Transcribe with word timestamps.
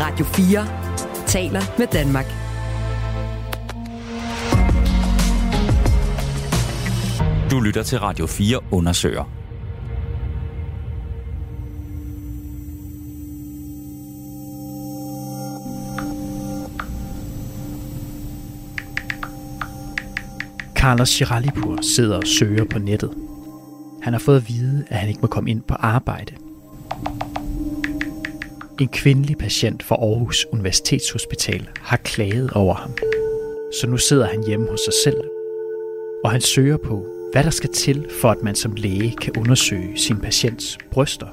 Radio 0.00 0.24
4 0.24 0.66
taler 1.26 1.60
med 1.78 1.86
Danmark. 1.86 2.26
Du 7.50 7.60
lytter 7.60 7.82
til 7.82 7.98
Radio 7.98 8.26
4 8.26 8.58
undersøger. 8.72 9.24
Carlos 20.74 21.08
Shiralipur 21.08 21.78
sidder 21.96 22.16
og 22.16 22.26
søger 22.26 22.64
på 22.64 22.78
nettet. 22.78 23.10
Han 24.02 24.12
har 24.12 24.20
fået 24.20 24.36
at 24.36 24.48
vide, 24.48 24.84
at 24.88 24.98
han 24.98 25.08
ikke 25.08 25.20
må 25.20 25.26
komme 25.26 25.50
ind 25.50 25.62
på 25.62 25.74
arbejde. 25.74 26.49
En 28.80 28.88
kvindelig 28.88 29.38
patient 29.38 29.82
fra 29.82 29.96
Aarhus 29.96 30.46
Universitetshospital 30.52 31.68
har 31.80 31.96
klaget 31.96 32.50
over 32.50 32.74
ham. 32.74 32.90
Så 33.80 33.86
nu 33.86 33.96
sidder 33.96 34.26
han 34.26 34.46
hjemme 34.46 34.66
hos 34.70 34.80
sig 34.80 34.94
selv. 35.04 35.20
Og 36.24 36.30
han 36.30 36.40
søger 36.40 36.76
på, 36.76 37.06
hvad 37.32 37.44
der 37.44 37.50
skal 37.50 37.72
til, 37.72 38.06
for 38.20 38.30
at 38.30 38.42
man 38.42 38.54
som 38.54 38.74
læge 38.74 39.16
kan 39.20 39.32
undersøge 39.38 39.98
sin 39.98 40.20
patients 40.20 40.78
bryster. 40.90 41.26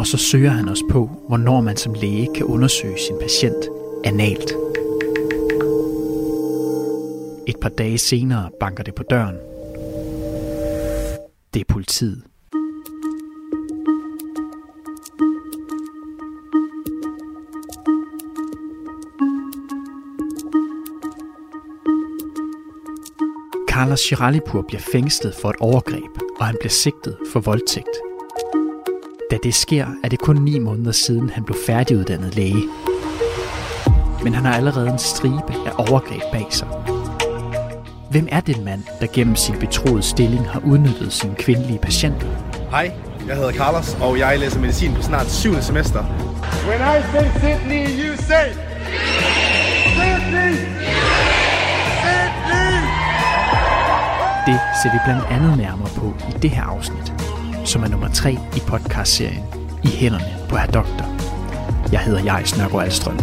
Og 0.00 0.06
så 0.06 0.16
søger 0.16 0.50
han 0.50 0.68
også 0.68 0.84
på, 0.90 1.10
hvornår 1.28 1.60
man 1.60 1.76
som 1.76 1.94
læge 1.94 2.28
kan 2.34 2.46
undersøge 2.46 2.98
sin 2.98 3.16
patient 3.20 3.68
analt. 4.04 4.52
Et 7.46 7.56
par 7.60 7.68
dage 7.68 7.98
senere 7.98 8.50
banker 8.60 8.84
det 8.84 8.94
på 8.94 9.02
døren. 9.02 9.36
Det 11.54 11.60
er 11.60 11.64
politiet. 11.68 12.31
Carlos 23.82 24.00
Shiralipur 24.00 24.62
bliver 24.68 24.80
fængslet 24.92 25.34
for 25.34 25.50
et 25.50 25.56
overgreb, 25.60 26.10
og 26.40 26.46
han 26.46 26.56
bliver 26.60 26.70
sigtet 26.70 27.16
for 27.32 27.40
voldtægt. 27.40 27.96
Da 29.30 29.36
det 29.42 29.54
sker, 29.54 29.86
er 30.04 30.08
det 30.08 30.18
kun 30.18 30.36
ni 30.36 30.58
måneder 30.58 30.92
siden, 30.92 31.30
han 31.30 31.44
blev 31.44 31.58
færdiguddannet 31.66 32.36
læge. 32.36 32.62
Men 34.24 34.34
han 34.34 34.44
har 34.44 34.54
allerede 34.54 34.90
en 34.90 34.98
stribe 34.98 35.52
af 35.66 35.72
overgreb 35.76 36.22
bag 36.32 36.46
sig. 36.50 36.68
Hvem 38.10 38.28
er 38.30 38.40
den 38.40 38.64
mand, 38.64 38.82
der 39.00 39.06
gennem 39.06 39.36
sin 39.36 39.58
betroede 39.58 40.02
stilling 40.02 40.48
har 40.48 40.62
udnyttet 40.66 41.12
sine 41.12 41.34
kvindelige 41.34 41.78
patienter? 41.78 42.26
Hej, 42.70 42.92
jeg 43.26 43.36
hedder 43.36 43.52
Carlos, 43.52 43.96
og 44.00 44.18
jeg 44.18 44.38
læser 44.38 44.60
medicin 44.60 44.94
på 44.94 45.02
snart 45.02 45.30
7. 45.30 45.54
semester. 45.62 46.04
When 46.68 46.80
I 46.80 46.96
say 47.12 47.40
Sydney, 47.40 47.86
you 48.04 48.16
say! 48.16 48.46
Sydney! 49.96 50.71
Det 54.46 54.60
ser 54.82 54.92
vi 54.92 54.98
blandt 55.04 55.24
andet 55.30 55.58
nærmere 55.58 55.88
på 55.96 56.14
i 56.28 56.32
det 56.42 56.50
her 56.50 56.62
afsnit, 56.62 57.12
som 57.64 57.82
er 57.82 57.88
nummer 57.88 58.08
3 58.08 58.32
i 58.32 58.60
podcastserien 58.68 59.44
I 59.84 59.88
hænderne 59.88 60.24
på 60.48 60.56
herr 60.56 60.66
doktor. 60.66 61.06
Jeg 61.92 62.00
hedder 62.00 62.22
Jais 62.24 62.58
Nørgaard 62.58 62.84
Alstrøm. 62.84 63.18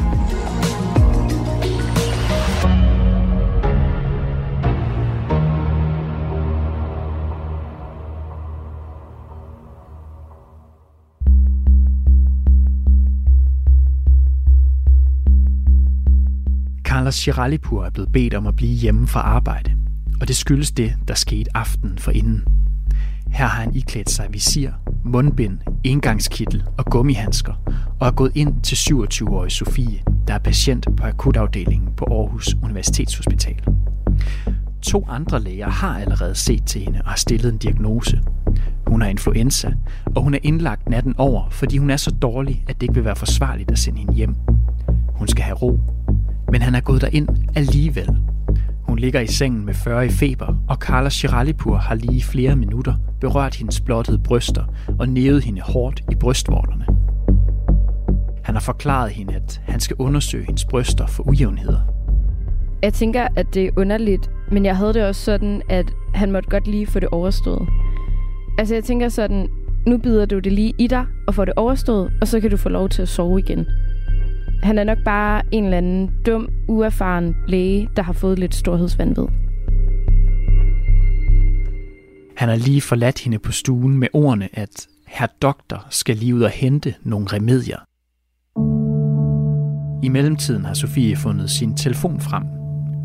Carlos 16.84 17.16
Chiralipur 17.16 17.86
er 17.86 17.90
blevet 17.90 18.12
bedt 18.12 18.34
om 18.34 18.48
at 18.48 18.56
blive 18.56 18.74
hjemme 18.74 19.08
fra 19.08 19.20
arbejde, 19.20 19.76
og 20.22 20.28
det 20.28 20.36
skyldes 20.36 20.72
det, 20.72 20.94
der 21.08 21.14
skete 21.14 21.58
aftenen 21.58 21.98
for 21.98 22.12
inden. 22.12 22.44
Her 23.32 23.48
har 23.48 23.64
han 23.64 23.76
iklædt 23.76 24.10
sig 24.10 24.28
visir, 24.32 24.72
mundbind, 25.04 25.60
engangskittel 25.84 26.64
og 26.78 26.86
gummihandsker 26.86 27.54
og 28.00 28.08
er 28.08 28.12
gået 28.12 28.32
ind 28.36 28.62
til 28.62 28.76
27-årige 28.76 29.52
Sofie, 29.52 30.00
der 30.28 30.34
er 30.34 30.40
patient 30.40 30.88
på 30.98 31.04
akutafdelingen 31.04 31.90
på 31.98 32.06
Aarhus 32.06 32.56
Universitetshospital. 32.64 33.64
To 34.82 35.06
andre 35.10 35.40
læger 35.40 35.70
har 35.70 36.00
allerede 36.00 36.36
set 36.36 36.64
til 36.66 36.82
hende 36.82 37.02
og 37.02 37.10
har 37.10 37.18
stillet 37.18 37.52
en 37.54 37.58
diagnose. 37.58 38.22
Hun 38.88 39.02
har 39.02 39.10
influenza, 39.10 39.72
og 40.16 40.24
hun 40.24 40.34
er 40.34 40.40
indlagt 40.44 40.90
natten 40.90 41.16
over, 41.18 41.50
fordi 41.50 41.78
hun 41.78 41.90
er 41.90 41.98
så 41.98 42.12
dårlig, 42.12 42.64
at 42.68 42.76
det 42.76 42.84
ikke 42.84 42.94
vil 42.94 43.06
være 43.06 43.16
forsvarligt 43.16 43.72
at 43.72 43.80
sende 43.80 44.00
hende 44.00 44.14
hjem. 44.14 44.36
Hun 45.14 45.28
skal 45.28 45.44
have 45.44 45.56
ro, 45.56 45.80
men 46.52 46.62
han 46.62 46.76
er 46.76 46.80
gået 46.80 47.02
derind 47.02 47.28
alligevel. 47.56 48.10
Ligger 49.00 49.20
i 49.20 49.28
sengen 49.28 49.66
med 49.66 49.74
40 49.74 50.06
i 50.06 50.10
feber, 50.10 50.56
og 50.70 50.76
Carla 50.76 51.10
Shiralipur 51.10 51.76
har 51.76 51.96
lige 51.96 52.18
i 52.18 52.22
flere 52.22 52.56
minutter 52.56 52.94
berørt 53.22 53.56
hendes 53.56 53.82
blottede 53.82 54.20
bryster 54.24 54.64
og 55.00 55.10
nævet 55.10 55.44
hende 55.44 55.62
hårdt 55.62 56.04
i 56.12 56.16
brystvorterne. 56.16 56.86
Han 58.44 58.56
har 58.56 58.62
forklaret 58.62 59.12
hende, 59.12 59.36
at 59.36 59.62
han 59.68 59.80
skal 59.80 59.96
undersøge 60.00 60.46
hendes 60.46 60.66
bryster 60.66 61.08
for 61.08 61.28
ujævnheder. 61.28 61.80
Jeg 62.84 62.94
tænker, 62.94 63.28
at 63.36 63.46
det 63.54 63.66
er 63.66 63.72
underligt, 63.78 64.32
men 64.52 64.66
jeg 64.66 64.78
havde 64.78 64.94
det 64.94 65.06
også 65.06 65.22
sådan, 65.22 65.62
at 65.70 65.86
han 66.14 66.32
måtte 66.32 66.50
godt 66.50 66.68
lige 66.68 66.88
få 66.88 67.00
det 67.00 67.10
overstået. 67.10 67.68
Altså 68.58 68.76
jeg 68.76 68.84
tænker 68.84 69.10
sådan, 69.10 69.48
nu 69.88 69.98
bider 69.98 70.26
du 70.26 70.40
det 70.40 70.52
lige 70.52 70.74
i 70.78 70.88
dig 70.88 71.06
og 71.28 71.36
får 71.36 71.46
det 71.46 71.54
overstået, 71.58 72.12
og 72.22 72.28
så 72.28 72.40
kan 72.40 72.50
du 72.50 72.58
få 72.58 72.70
lov 72.70 72.90
til 72.90 73.02
at 73.02 73.10
sove 73.10 73.40
igen. 73.40 73.66
Han 74.64 74.78
er 74.78 74.84
nok 74.84 74.98
bare 75.06 75.42
en 75.52 75.64
eller 75.64 75.78
anden 75.78 76.12
dum, 76.26 76.50
uerfaren 76.68 77.36
læge, 77.48 77.90
der 77.96 78.02
har 78.04 78.14
fået 78.14 78.40
lidt 78.40 78.56
storhedsvandvid. 78.56 79.26
Han 82.38 82.50
har 82.50 82.56
lige 82.56 82.82
forladt 82.82 83.20
hende 83.20 83.40
på 83.40 83.52
stuen 83.52 83.98
med 83.98 84.08
ordene, 84.14 84.50
at 84.54 84.88
herr 85.08 85.28
doktor 85.42 85.86
skal 85.90 86.16
lige 86.16 86.36
ud 86.36 86.42
og 86.42 86.50
hente 86.50 86.94
nogle 87.04 87.28
remedier. 87.34 87.78
I 90.04 90.10
mellemtiden 90.10 90.66
har 90.66 90.74
Sofie 90.74 91.16
fundet 91.16 91.50
sin 91.50 91.76
telefon 91.78 92.20
frem. 92.20 92.44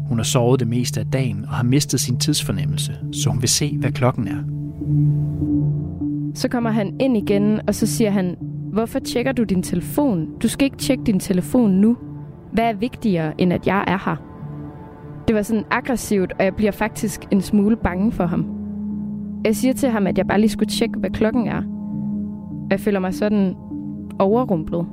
Hun 0.09 0.19
har 0.19 0.25
sovet 0.25 0.61
det 0.61 0.69
meste 0.69 1.01
af 1.01 1.07
dagen 1.07 1.45
og 1.45 1.51
har 1.51 1.65
mistet 1.65 2.01
sin 2.01 2.19
tidsfornemmelse, 2.19 2.93
så 3.13 3.31
hun 3.31 3.41
vil 3.41 3.49
se, 3.49 3.79
hvad 3.79 3.93
klokken 3.93 4.29
er. 4.29 4.43
Så 6.35 6.49
kommer 6.49 6.71
han 6.71 6.97
ind 7.01 7.17
igen, 7.17 7.61
og 7.69 7.75
så 7.75 7.87
siger 7.87 8.11
han, 8.11 8.37
hvorfor 8.75 8.99
tjekker 8.99 9.33
du 9.33 9.43
din 9.43 9.62
telefon? 9.62 10.29
Du 10.43 10.49
skal 10.49 10.65
ikke 10.65 10.77
tjekke 10.77 11.05
din 11.05 11.21
telefon 11.21 11.71
nu. 11.71 11.97
Hvad 12.53 12.65
er 12.65 12.73
vigtigere, 12.73 13.41
end 13.41 13.53
at 13.53 13.67
jeg 13.67 13.85
er 13.87 13.99
her? 14.05 14.17
Det 15.29 15.37
var 15.37 15.43
sådan 15.43 15.65
aggressivt, 15.71 16.33
og 16.39 16.45
jeg 16.45 16.55
bliver 16.55 16.73
faktisk 16.73 17.27
en 17.31 17.41
smule 17.41 17.77
bange 17.77 18.12
for 18.12 18.27
ham. 18.27 18.47
Jeg 19.45 19.57
siger 19.57 19.75
til 19.75 19.89
ham, 19.89 20.07
at 20.07 20.19
jeg 20.19 20.27
bare 20.27 20.41
lige 20.41 20.51
skulle 20.51 20.69
tjekke, 20.69 20.99
hvad 20.99 21.11
klokken 21.11 21.49
er. 21.49 21.62
Jeg 22.71 22.81
føler 22.81 23.01
mig 23.01 23.15
sådan 23.15 23.55
overrumplet. 24.19 24.87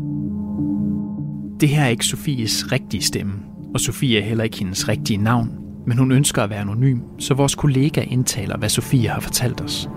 Det 1.62 1.69
her 1.69 1.84
er 1.84 1.88
ikke 1.88 2.06
Sofies 2.06 2.72
rigtige 2.72 3.03
stemme, 3.03 3.34
og 3.74 3.80
Sofie 3.80 4.19
er 4.19 4.24
heller 4.24 4.44
ikke 4.44 4.59
hendes 4.59 4.90
rigtige 4.90 5.18
navn, 5.18 5.50
men 5.88 5.98
hun 5.98 6.12
ønsker 6.12 6.44
at 6.44 6.50
være 6.50 6.59
anonym, 6.59 7.00
så 7.18 7.34
vores 7.34 7.56
kollega 7.56 8.02
indtaler, 8.02 8.58
hvad 8.58 8.69
Sofie 8.69 9.09
har 9.09 9.19
fortalt 9.19 9.62
os. 9.62 9.90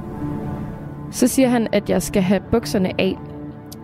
Så 1.11 1.27
siger 1.27 1.49
han, 1.49 1.69
at 1.73 1.91
jeg 1.91 2.03
skal 2.03 2.23
have 2.23 2.41
bukserne 2.51 3.01
af, 3.01 3.17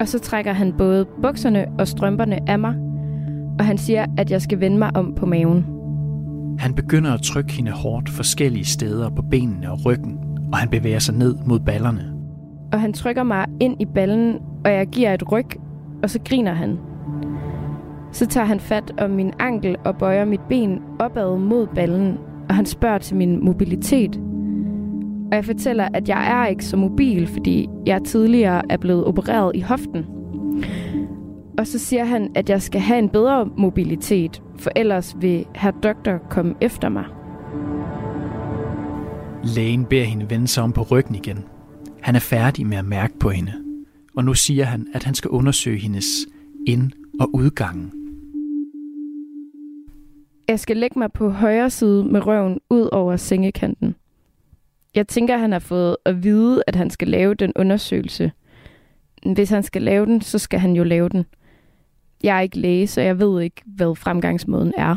og 0.01 0.09
så 0.09 0.19
trækker 0.19 0.53
han 0.53 0.73
både 0.73 1.07
bukserne 1.23 1.67
og 1.79 1.89
strømperne 1.89 2.51
af 2.51 2.59
mig, 2.59 2.75
og 3.59 3.65
han 3.65 3.79
siger, 3.79 4.07
at 4.19 4.31
jeg 4.31 4.43
skal 4.43 4.61
vende 4.61 4.79
mig 4.79 4.97
om 4.97 5.15
på 5.15 5.27
maven. 5.27 5.67
Han 6.59 6.75
begynder 6.75 7.15
at 7.15 7.23
trykke 7.23 7.53
hende 7.53 7.71
hårdt 7.71 8.09
forskellige 8.09 8.65
steder 8.65 9.11
på 9.11 9.23
benene 9.23 9.73
og 9.73 9.79
ryggen, 9.87 10.19
og 10.53 10.59
han 10.59 10.69
bevæger 10.69 10.99
sig 10.99 11.15
ned 11.15 11.37
mod 11.47 11.61
ballerne. 11.61 12.13
Og 12.73 12.81
han 12.81 12.93
trykker 12.93 13.23
mig 13.23 13.47
ind 13.61 13.83
i 13.83 13.85
ballen, 13.85 14.39
og 14.65 14.71
jeg 14.71 14.87
giver 14.87 15.15
et 15.15 15.33
ryg, 15.33 15.47
og 16.03 16.11
så 16.11 16.19
griner 16.25 16.53
han. 16.53 16.79
Så 18.13 18.27
tager 18.27 18.47
han 18.47 18.61
fat 18.61 18.93
om 19.01 19.11
min 19.11 19.33
ankel 19.39 19.77
og 19.85 19.97
bøjer 19.97 20.25
mit 20.25 20.41
ben 20.49 20.79
opad 20.99 21.39
mod 21.39 21.67
ballen, 21.67 22.19
og 22.49 22.55
han 22.55 22.67
spørger 22.67 22.99
til 22.99 23.17
min 23.17 23.45
mobilitet. 23.45 24.21
Og 25.31 25.37
jeg 25.37 25.45
fortæller, 25.45 25.89
at 25.95 26.09
jeg 26.09 26.43
er 26.43 26.47
ikke 26.47 26.65
så 26.65 26.77
mobil, 26.77 27.27
fordi 27.27 27.69
jeg 27.87 28.03
tidligere 28.03 28.63
er 28.71 28.77
blevet 28.77 29.05
opereret 29.05 29.57
i 29.57 29.61
hoften. 29.61 30.07
Og 31.59 31.67
så 31.67 31.79
siger 31.79 32.05
han, 32.05 32.31
at 32.35 32.51
jeg 32.51 32.63
skal 32.63 32.81
have 32.81 32.99
en 32.99 33.09
bedre 33.09 33.49
mobilitet, 33.57 34.43
for 34.59 34.71
ellers 34.77 35.17
vil 35.21 35.47
herr 35.55 35.71
doktor 35.71 36.19
komme 36.31 36.55
efter 36.61 36.89
mig. 36.89 37.05
Lægen 39.45 39.85
beder 39.85 40.05
hende 40.05 40.31
vende 40.31 40.49
sig 40.49 40.63
om 40.63 40.73
på 40.73 40.83
ryggen 40.83 41.15
igen. 41.15 41.45
Han 42.01 42.15
er 42.15 42.21
færdig 42.21 42.67
med 42.67 42.77
at 42.77 42.85
mærke 42.85 43.19
på 43.19 43.31
hende. 43.31 43.53
Og 44.17 44.25
nu 44.25 44.35
siger 44.35 44.65
han, 44.65 44.87
at 44.95 45.05
han 45.05 45.15
skal 45.15 45.31
undersøge 45.31 45.79
hendes 45.79 46.07
ind- 46.67 46.93
og 47.21 47.35
udgangen. 47.35 47.93
Jeg 50.49 50.61
skal 50.61 50.77
lægge 50.77 50.99
mig 50.99 51.13
på 51.13 51.31
højre 51.31 51.71
side 51.71 52.05
med 52.05 52.27
røven 52.27 52.59
ud 52.71 52.89
over 52.93 53.17
sengekanten. 53.17 53.95
Jeg 54.95 55.09
tænker, 55.09 55.35
at 55.35 55.41
han 55.41 55.53
har 55.53 55.59
fået 55.59 55.97
at 56.05 56.25
vide, 56.25 56.63
at 56.67 56.77
han 56.77 56.91
skal 56.91 57.09
lave 57.09 57.35
den 57.35 57.53
undersøgelse. 57.57 58.33
hvis 59.35 59.51
han 59.51 59.63
skal 59.63 59.83
lave 59.83 60.07
den, 60.07 60.21
så 60.21 60.39
skal 60.39 60.61
han 60.61 60.77
jo 60.77 60.85
lave 60.85 61.09
den. 61.09 61.25
Jeg 62.23 62.37
er 62.37 62.41
ikke 62.41 62.59
læge, 62.59 62.87
så 62.87 63.01
jeg 63.01 63.19
ved 63.19 63.43
ikke, 63.43 63.63
hvad 63.67 63.97
fremgangsmåden 63.97 64.73
er. 64.77 64.97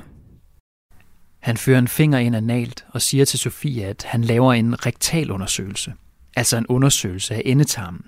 Han 1.40 1.58
fører 1.58 1.80
en 1.80 1.88
finger 1.88 2.20
ind 2.20 2.36
analt 2.36 2.86
og 2.90 3.02
siger 3.02 3.26
til 3.26 3.40
Sofie, 3.40 3.86
at 3.86 4.04
han 4.04 4.22
laver 4.22 4.54
en 4.54 4.86
rektalundersøgelse, 4.86 5.94
altså 6.36 6.58
en 6.58 6.68
undersøgelse 6.68 7.36
af 7.36 7.42
endetarmen. 7.46 8.06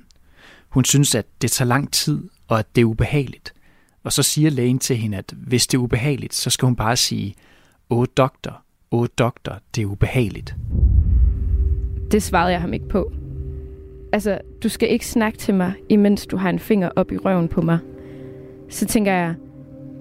Hun 0.70 0.86
synes, 0.86 1.16
at 1.16 1.26
det 1.42 1.52
tager 1.52 1.70
lang 1.70 1.94
tid, 1.94 2.24
og 2.48 2.60
at 2.60 2.76
det 2.76 2.82
er 2.82 2.86
ubehageligt. 2.86 3.54
Og 4.04 4.14
så 4.14 4.24
siger 4.24 4.50
lægen 4.50 4.80
til 4.80 4.98
hende, 4.98 5.18
at 5.18 5.34
hvis 5.38 5.68
det 5.68 5.78
er 5.78 5.82
ubehageligt, 5.82 6.34
så 6.34 6.50
skal 6.50 6.66
hun 6.66 6.76
bare 6.76 6.98
sige, 6.98 7.36
åh 7.90 8.06
doktor, 8.18 8.64
åh 8.92 9.08
doktor, 9.18 9.60
det 9.76 9.82
er 9.82 9.86
ubehageligt. 9.86 10.56
Det 12.12 12.24
svarede 12.24 12.52
jeg 12.52 12.62
ham 12.62 12.74
ikke 12.74 12.88
på. 12.88 13.12
Altså, 14.12 14.38
du 14.64 14.70
skal 14.70 14.90
ikke 14.92 15.08
snakke 15.08 15.38
til 15.38 15.54
mig, 15.54 15.74
imens 15.90 16.28
du 16.28 16.38
har 16.38 16.50
en 16.50 16.60
finger 16.60 16.90
op 16.96 17.12
i 17.12 17.18
røven 17.18 17.48
på 17.48 17.62
mig. 17.62 17.80
Så 18.70 18.86
tænker 18.86 19.12
jeg, 19.12 19.36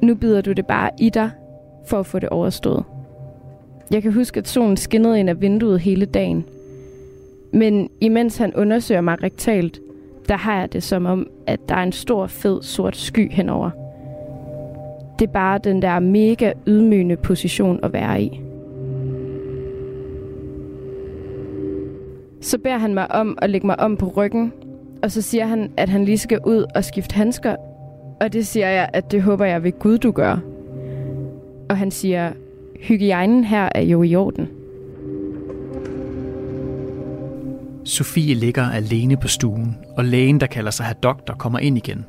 nu 0.02 0.14
bider 0.14 0.40
du 0.40 0.52
det 0.52 0.66
bare 0.66 0.90
i 1.00 1.10
dig, 1.10 1.30
for 1.86 2.00
at 2.00 2.06
få 2.06 2.18
det 2.18 2.28
overstået. 2.28 2.84
Jeg 3.90 4.02
kan 4.02 4.12
huske, 4.12 4.38
at 4.38 4.48
solen 4.48 4.76
skinnede 4.76 5.20
ind 5.20 5.28
af 5.28 5.40
vinduet 5.40 5.80
hele 5.80 6.06
dagen. 6.06 6.44
Men 7.52 7.90
imens 8.00 8.36
han 8.36 8.54
undersøger 8.54 9.00
mig 9.00 9.22
rektalt, 9.22 9.80
der 10.28 10.36
har 10.36 10.60
jeg 10.60 10.72
det 10.72 10.82
som 10.82 11.06
om, 11.06 11.26
at 11.46 11.60
der 11.68 11.74
er 11.74 11.82
en 11.82 11.92
stor, 11.92 12.26
fed, 12.26 12.62
sort 12.62 12.96
sky 12.96 13.32
henover. 13.32 13.70
Det 15.18 15.28
er 15.28 15.32
bare 15.32 15.58
den 15.64 15.82
der 15.82 15.98
mega 15.98 16.52
ydmygende 16.66 17.16
position 17.16 17.80
at 17.82 17.92
være 17.92 18.22
i. 18.22 18.40
Så 22.44 22.58
beder 22.58 22.78
han 22.78 22.94
mig 22.94 23.12
om 23.12 23.38
at 23.42 23.50
lægge 23.50 23.66
mig 23.66 23.80
om 23.80 23.96
på 23.96 24.12
ryggen, 24.16 24.52
og 25.02 25.10
så 25.10 25.22
siger 25.22 25.46
han, 25.46 25.70
at 25.76 25.88
han 25.88 26.04
lige 26.04 26.18
skal 26.18 26.38
ud 26.46 26.64
og 26.74 26.84
skifte 26.84 27.14
handsker, 27.14 27.56
og 28.20 28.32
det 28.32 28.46
siger 28.46 28.68
jeg, 28.68 28.90
at 28.92 29.10
det 29.10 29.22
håber 29.22 29.44
jeg 29.44 29.62
ved 29.62 29.72
Gud, 29.78 29.98
du 29.98 30.10
gør. 30.10 30.36
Og 31.68 31.78
han 31.78 31.90
siger, 31.90 32.32
hygiejnen 32.80 33.44
her 33.44 33.68
er 33.74 33.80
jo 33.82 34.02
i 34.02 34.16
orden. 34.16 34.48
Sofie 37.84 38.34
ligger 38.34 38.70
alene 38.70 39.16
på 39.16 39.28
stuen, 39.28 39.76
og 39.96 40.04
lægen, 40.04 40.40
der 40.40 40.46
kalder 40.46 40.70
sig 40.70 40.86
her 40.86 40.94
doktor, 40.94 41.34
kommer 41.34 41.58
ind 41.58 41.76
igen. 41.76 42.04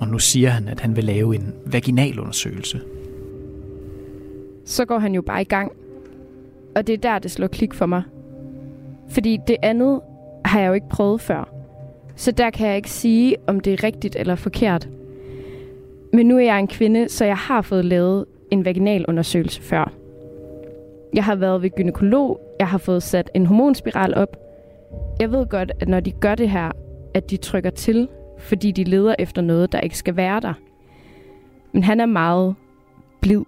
Og 0.00 0.08
nu 0.08 0.18
siger 0.18 0.48
han, 0.48 0.68
at 0.68 0.80
han 0.80 0.96
vil 0.96 1.04
lave 1.04 1.34
en 1.34 1.54
vaginalundersøgelse. 1.66 2.80
Så 4.64 4.84
går 4.84 4.98
han 4.98 5.14
jo 5.14 5.22
bare 5.22 5.40
i 5.40 5.44
gang. 5.44 5.72
Og 6.76 6.86
det 6.86 6.92
er 6.92 6.98
der, 6.98 7.18
det 7.18 7.30
slår 7.30 7.46
klik 7.46 7.74
for 7.74 7.86
mig. 7.86 8.02
Fordi 9.08 9.38
det 9.46 9.56
andet 9.62 10.00
har 10.44 10.60
jeg 10.60 10.68
jo 10.68 10.72
ikke 10.72 10.88
prøvet 10.88 11.20
før. 11.20 11.54
Så 12.16 12.30
der 12.30 12.50
kan 12.50 12.68
jeg 12.68 12.76
ikke 12.76 12.90
sige, 12.90 13.36
om 13.46 13.60
det 13.60 13.72
er 13.72 13.84
rigtigt 13.84 14.16
eller 14.16 14.34
forkert. 14.34 14.88
Men 16.12 16.26
nu 16.26 16.36
er 16.36 16.42
jeg 16.42 16.58
en 16.58 16.68
kvinde, 16.68 17.08
så 17.08 17.24
jeg 17.24 17.36
har 17.36 17.62
fået 17.62 17.84
lavet 17.84 18.24
en 18.50 18.64
vaginalundersøgelse 18.64 19.62
før. 19.62 19.92
Jeg 21.14 21.24
har 21.24 21.34
været 21.34 21.62
ved 21.62 21.70
gynekolog, 21.70 22.40
jeg 22.58 22.68
har 22.68 22.78
fået 22.78 23.02
sat 23.02 23.30
en 23.34 23.46
hormonspiral 23.46 24.14
op. 24.14 24.36
Jeg 25.20 25.32
ved 25.32 25.46
godt, 25.46 25.72
at 25.80 25.88
når 25.88 26.00
de 26.00 26.12
gør 26.12 26.34
det 26.34 26.50
her, 26.50 26.70
at 27.14 27.30
de 27.30 27.36
trykker 27.36 27.70
til, 27.70 28.08
fordi 28.38 28.70
de 28.70 28.84
leder 28.84 29.14
efter 29.18 29.42
noget, 29.42 29.72
der 29.72 29.80
ikke 29.80 29.98
skal 29.98 30.16
være 30.16 30.40
der. 30.40 30.54
Men 31.72 31.82
han 31.82 32.00
er 32.00 32.06
meget 32.06 32.54
blid. 33.20 33.42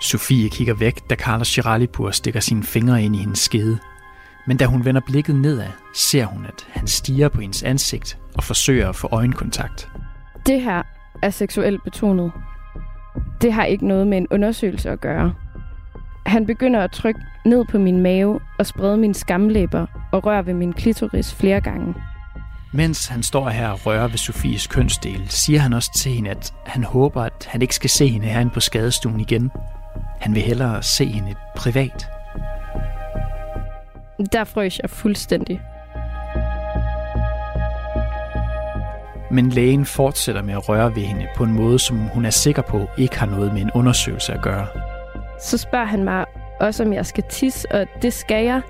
Sofie 0.00 0.48
kigger 0.48 0.74
væk, 0.74 1.10
da 1.10 1.14
Carla 1.14 1.44
Chiralipur 1.44 2.10
stikker 2.10 2.40
sine 2.40 2.62
fingre 2.62 3.02
ind 3.02 3.16
i 3.16 3.18
hendes 3.18 3.38
skede. 3.38 3.78
Men 4.46 4.56
da 4.56 4.66
hun 4.66 4.84
vender 4.84 5.00
blikket 5.06 5.36
nedad, 5.36 5.68
ser 5.94 6.24
hun, 6.24 6.46
at 6.46 6.66
han 6.70 6.86
stiger 6.86 7.28
på 7.28 7.40
hendes 7.40 7.62
ansigt 7.62 8.18
og 8.36 8.44
forsøger 8.44 8.88
at 8.88 8.96
få 8.96 9.08
øjenkontakt. 9.12 9.88
Det 10.46 10.60
her 10.60 10.82
er 11.22 11.30
seksuelt 11.30 11.84
betonet. 11.84 12.32
Det 13.42 13.52
har 13.52 13.64
ikke 13.64 13.86
noget 13.86 14.06
med 14.06 14.18
en 14.18 14.26
undersøgelse 14.30 14.90
at 14.90 15.00
gøre. 15.00 15.34
Han 16.26 16.46
begynder 16.46 16.80
at 16.80 16.92
trykke 16.92 17.20
ned 17.46 17.64
på 17.70 17.78
min 17.78 18.02
mave 18.02 18.40
og 18.58 18.66
sprede 18.66 18.96
mine 18.96 19.14
skamlæber 19.14 19.86
og 20.12 20.26
røre 20.26 20.46
ved 20.46 20.54
min 20.54 20.72
klitoris 20.72 21.34
flere 21.34 21.60
gange. 21.60 21.94
Mens 22.72 23.06
han 23.06 23.22
står 23.22 23.48
her 23.48 23.68
og 23.68 23.86
rører 23.86 24.08
ved 24.08 24.18
Sofies 24.18 24.66
kønsdel, 24.66 25.26
siger 25.28 25.60
han 25.60 25.72
også 25.72 25.90
til 25.96 26.12
hende, 26.12 26.30
at 26.30 26.54
han 26.66 26.84
håber, 26.84 27.22
at 27.22 27.48
han 27.50 27.62
ikke 27.62 27.74
skal 27.74 27.90
se 27.90 28.08
hende 28.08 28.26
herinde 28.26 28.52
på 28.52 28.60
skadestuen 28.60 29.20
igen. 29.20 29.50
Han 30.20 30.34
vil 30.34 30.42
hellere 30.42 30.82
se 30.82 31.06
hende 31.06 31.34
privat. 31.56 32.10
Der 34.32 34.44
frøs 34.44 34.78
jeg 34.78 34.90
fuldstændig. 34.90 35.60
Men 39.30 39.50
lægen 39.50 39.84
fortsætter 39.84 40.42
med 40.42 40.54
at 40.54 40.68
røre 40.68 40.94
ved 40.94 41.02
hende 41.02 41.26
på 41.36 41.44
en 41.44 41.52
måde, 41.52 41.78
som 41.78 41.98
hun 41.98 42.24
er 42.24 42.30
sikker 42.30 42.62
på 42.62 42.86
ikke 42.98 43.18
har 43.18 43.26
noget 43.26 43.52
med 43.52 43.62
en 43.62 43.70
undersøgelse 43.74 44.32
at 44.32 44.42
gøre. 44.42 44.66
Så 45.40 45.58
spørger 45.58 45.84
han 45.86 46.04
mig 46.04 46.24
også, 46.60 46.84
om 46.84 46.92
jeg 46.92 47.06
skal 47.06 47.24
tisse, 47.30 47.72
og 47.72 47.86
det 48.02 48.12
skal 48.12 48.44
jeg. 48.44 48.62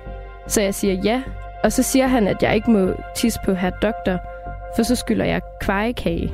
Så 0.47 0.61
jeg 0.61 0.75
siger 0.75 0.93
ja, 0.93 1.21
og 1.63 1.71
så 1.71 1.83
siger 1.83 2.07
han, 2.07 2.27
at 2.27 2.43
jeg 2.43 2.55
ikke 2.55 2.71
må 2.71 2.93
tisse 3.15 3.39
på 3.45 3.53
her 3.53 3.69
doktor, 3.69 4.17
for 4.75 4.83
så 4.83 4.95
skylder 4.95 5.25
jeg 5.25 5.41
kvejekage. 5.61 6.33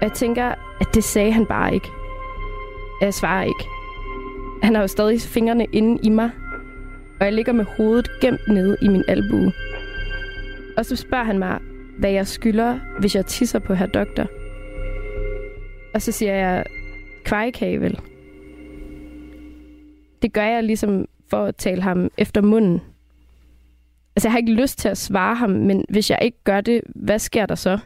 Jeg 0.00 0.12
tænker, 0.12 0.54
at 0.80 0.86
det 0.94 1.04
sagde 1.04 1.32
han 1.32 1.46
bare 1.46 1.74
ikke. 1.74 1.88
Jeg 3.02 3.14
svarer 3.14 3.44
ikke. 3.44 3.64
Han 4.62 4.74
har 4.74 4.82
jo 4.82 4.88
stadig 4.88 5.20
fingrene 5.20 5.64
inde 5.72 5.98
i 6.02 6.08
mig, 6.08 6.30
og 7.20 7.26
jeg 7.26 7.32
ligger 7.32 7.52
med 7.52 7.64
hovedet 7.64 8.08
gemt 8.20 8.48
nede 8.48 8.76
i 8.82 8.88
min 8.88 9.04
albue. 9.08 9.52
Og 10.76 10.86
så 10.86 10.96
spørger 10.96 11.24
han 11.24 11.38
mig, 11.38 11.58
hvad 11.98 12.10
jeg 12.10 12.26
skylder, 12.26 12.78
hvis 13.00 13.14
jeg 13.14 13.26
tisser 13.26 13.58
på 13.58 13.74
her 13.74 13.86
doktor. 13.86 14.26
Og 15.94 16.02
så 16.02 16.12
siger 16.12 16.34
jeg, 16.34 16.64
kvejkage 17.24 17.80
vel. 17.80 18.00
Det 20.22 20.32
gør 20.32 20.44
jeg 20.44 20.62
ligesom 20.62 21.06
for 21.30 21.44
at 21.44 21.56
tale 21.56 21.82
ham 21.82 22.10
efter 22.18 22.42
munden. 22.42 22.80
Altså, 24.16 24.28
jeg 24.28 24.32
har 24.32 24.38
ikke 24.38 24.52
lyst 24.52 24.78
til 24.78 24.88
at 24.88 24.98
svare 24.98 25.34
ham, 25.34 25.50
men 25.50 25.84
hvis 25.88 26.10
jeg 26.10 26.18
ikke 26.22 26.38
gør 26.44 26.60
det, 26.60 26.80
hvad 26.94 27.18
sker 27.18 27.46
der 27.46 27.54
så? 27.54 27.78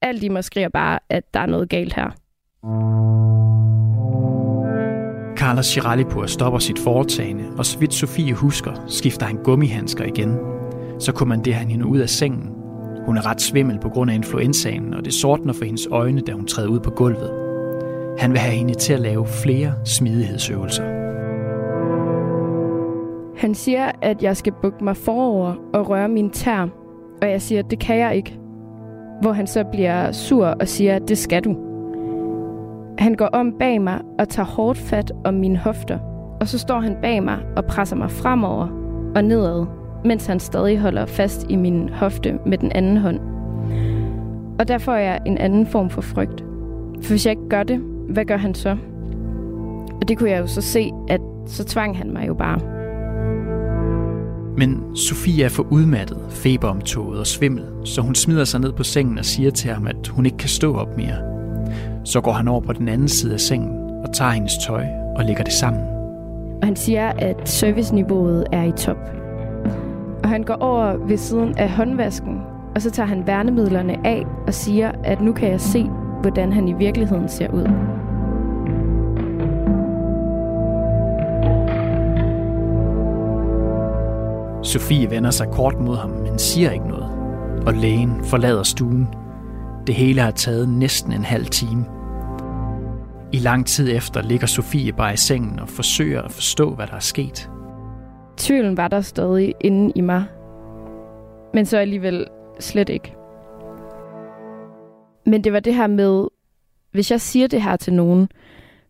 Alt 0.00 0.22
i 0.22 0.28
mig 0.28 0.44
skriger 0.44 0.68
bare, 0.68 0.98
at 1.08 1.34
der 1.34 1.40
er 1.40 1.46
noget 1.46 1.68
galt 1.68 1.94
her. 1.94 2.10
Carlos 5.42 5.66
Chiralipur 5.66 6.26
stopper 6.26 6.58
sit 6.58 6.78
foretagende, 6.78 7.44
og 7.58 7.66
så 7.66 7.78
vidt 7.78 7.94
Sofie 7.94 8.34
husker, 8.34 8.72
skifter 8.86 9.26
han 9.26 9.36
gummihandsker 9.36 10.04
igen. 10.04 10.36
Så 10.98 11.12
kommanderer 11.12 11.56
han 11.56 11.68
hende 11.68 11.86
ud 11.86 11.98
af 11.98 12.08
sengen. 12.08 12.50
Hun 13.06 13.16
er 13.16 13.26
ret 13.26 13.40
svimmel 13.40 13.78
på 13.80 13.88
grund 13.88 14.10
af 14.10 14.14
influenzaen, 14.14 14.94
og 14.94 15.04
det 15.04 15.14
sortner 15.14 15.52
for 15.52 15.64
hendes 15.64 15.88
øjne, 15.90 16.20
da 16.20 16.32
hun 16.32 16.46
træder 16.46 16.68
ud 16.68 16.80
på 16.80 16.90
gulvet. 16.90 17.30
Han 18.18 18.30
vil 18.30 18.38
have 18.38 18.54
hende 18.54 18.74
til 18.74 18.92
at 18.92 19.00
lave 19.00 19.26
flere 19.26 19.72
smidighedsøvelser. 19.84 20.84
Han 23.36 23.54
siger, 23.54 23.90
at 24.02 24.22
jeg 24.22 24.36
skal 24.36 24.52
bukke 24.62 24.84
mig 24.84 24.96
forover 24.96 25.54
og 25.74 25.88
røre 25.88 26.08
min 26.08 26.30
tær, 26.30 26.68
og 27.22 27.30
jeg 27.30 27.42
siger, 27.42 27.58
at 27.58 27.70
det 27.70 27.78
kan 27.78 27.98
jeg 27.98 28.16
ikke. 28.16 28.38
Hvor 29.22 29.32
han 29.32 29.46
så 29.46 29.64
bliver 29.72 30.12
sur 30.12 30.46
og 30.46 30.68
siger, 30.68 30.96
at 30.96 31.08
det 31.08 31.18
skal 31.18 31.44
du. 31.44 31.71
Han 33.02 33.14
går 33.14 33.26
om 33.26 33.52
bag 33.58 33.82
mig 33.82 34.00
og 34.18 34.28
tager 34.28 34.46
hårdt 34.46 34.78
fat 34.78 35.12
om 35.24 35.34
mine 35.34 35.58
hofter, 35.58 35.98
og 36.40 36.48
så 36.48 36.58
står 36.58 36.80
han 36.80 36.96
bag 37.02 37.22
mig 37.22 37.38
og 37.56 37.64
presser 37.64 37.96
mig 37.96 38.10
fremover 38.10 38.66
og 39.14 39.24
nedad, 39.24 39.66
mens 40.04 40.26
han 40.26 40.40
stadig 40.40 40.78
holder 40.78 41.06
fast 41.06 41.46
i 41.48 41.56
min 41.56 41.88
hofte 41.88 42.38
med 42.46 42.58
den 42.58 42.72
anden 42.72 42.96
hånd. 42.96 43.20
Og 44.58 44.68
der 44.68 44.78
får 44.78 44.94
jeg 44.94 45.20
en 45.26 45.38
anden 45.38 45.66
form 45.66 45.90
for 45.90 46.00
frygt. 46.00 46.44
For 47.02 47.08
hvis 47.08 47.26
jeg 47.26 47.30
ikke 47.30 47.48
gør 47.48 47.62
det, 47.62 47.78
hvad 48.08 48.24
gør 48.24 48.36
han 48.36 48.54
så? 48.54 48.76
Og 50.00 50.08
det 50.08 50.18
kunne 50.18 50.30
jeg 50.30 50.40
jo 50.40 50.46
så 50.46 50.60
se, 50.60 50.90
at 51.08 51.20
så 51.46 51.64
tvang 51.64 51.98
han 51.98 52.12
mig 52.12 52.28
jo 52.28 52.34
bare. 52.34 52.58
Men 54.58 54.96
Sofie 54.96 55.44
er 55.44 55.48
for 55.48 55.66
udmattet, 55.70 56.18
feberomtoget 56.30 57.20
og 57.20 57.26
svimmel, 57.26 57.64
så 57.84 58.00
hun 58.00 58.14
smider 58.14 58.44
sig 58.44 58.60
ned 58.60 58.72
på 58.72 58.82
sengen 58.82 59.18
og 59.18 59.24
siger 59.24 59.50
til 59.50 59.70
ham, 59.70 59.86
at 59.86 60.08
hun 60.08 60.26
ikke 60.26 60.38
kan 60.38 60.48
stå 60.48 60.76
op 60.76 60.96
mere. 60.96 61.31
Så 62.04 62.20
går 62.20 62.32
han 62.32 62.48
over 62.48 62.60
på 62.60 62.72
den 62.72 62.88
anden 62.88 63.08
side 63.08 63.34
af 63.34 63.40
sengen 63.40 64.04
og 64.04 64.12
tager 64.12 64.30
hendes 64.30 64.52
tøj 64.66 64.84
og 65.16 65.24
lægger 65.24 65.44
det 65.44 65.52
sammen. 65.52 65.82
Og 66.60 66.66
han 66.66 66.76
siger, 66.76 67.12
at 67.18 67.48
serviceniveauet 67.48 68.46
er 68.52 68.62
i 68.62 68.72
top. 68.72 68.96
Og 70.22 70.28
han 70.28 70.42
går 70.42 70.54
over 70.54 70.96
ved 71.06 71.16
siden 71.16 71.58
af 71.58 71.70
håndvasken, 71.70 72.40
og 72.74 72.82
så 72.82 72.90
tager 72.90 73.06
han 73.06 73.26
værnemidlerne 73.26 74.06
af 74.06 74.24
og 74.46 74.54
siger, 74.54 74.92
at 75.04 75.20
nu 75.20 75.32
kan 75.32 75.50
jeg 75.50 75.60
se, 75.60 75.84
hvordan 76.20 76.52
han 76.52 76.68
i 76.68 76.72
virkeligheden 76.72 77.28
ser 77.28 77.48
ud. 77.48 77.66
Sofie 84.62 85.10
vender 85.10 85.30
sig 85.30 85.48
kort 85.48 85.80
mod 85.80 85.96
ham, 85.96 86.10
men 86.10 86.38
siger 86.38 86.70
ikke 86.70 86.88
noget. 86.88 87.06
Og 87.66 87.74
lægen 87.74 88.24
forlader 88.24 88.62
stuen. 88.62 89.08
Det 89.86 89.94
hele 89.94 90.20
har 90.20 90.30
taget 90.30 90.68
næsten 90.68 91.12
en 91.12 91.24
halv 91.24 91.46
time. 91.46 91.84
I 93.32 93.38
lang 93.38 93.66
tid 93.66 93.96
efter 93.96 94.22
ligger 94.22 94.46
Sofie 94.46 94.92
bare 94.92 95.14
i 95.14 95.16
sengen 95.16 95.58
og 95.58 95.68
forsøger 95.68 96.22
at 96.22 96.32
forstå, 96.32 96.74
hvad 96.74 96.86
der 96.86 96.94
er 96.94 96.98
sket. 96.98 97.50
Tvivlen 98.36 98.76
var 98.76 98.88
der 98.88 99.00
stadig 99.00 99.54
inde 99.60 99.92
i 99.94 100.00
mig, 100.00 100.24
men 101.54 101.66
så 101.66 101.78
alligevel 101.78 102.26
slet 102.60 102.88
ikke. 102.88 103.14
Men 105.26 105.44
det 105.44 105.52
var 105.52 105.60
det 105.60 105.74
her 105.74 105.86
med, 105.86 106.26
hvis 106.92 107.10
jeg 107.10 107.20
siger 107.20 107.46
det 107.46 107.62
her 107.62 107.76
til 107.76 107.92
nogen, 107.92 108.28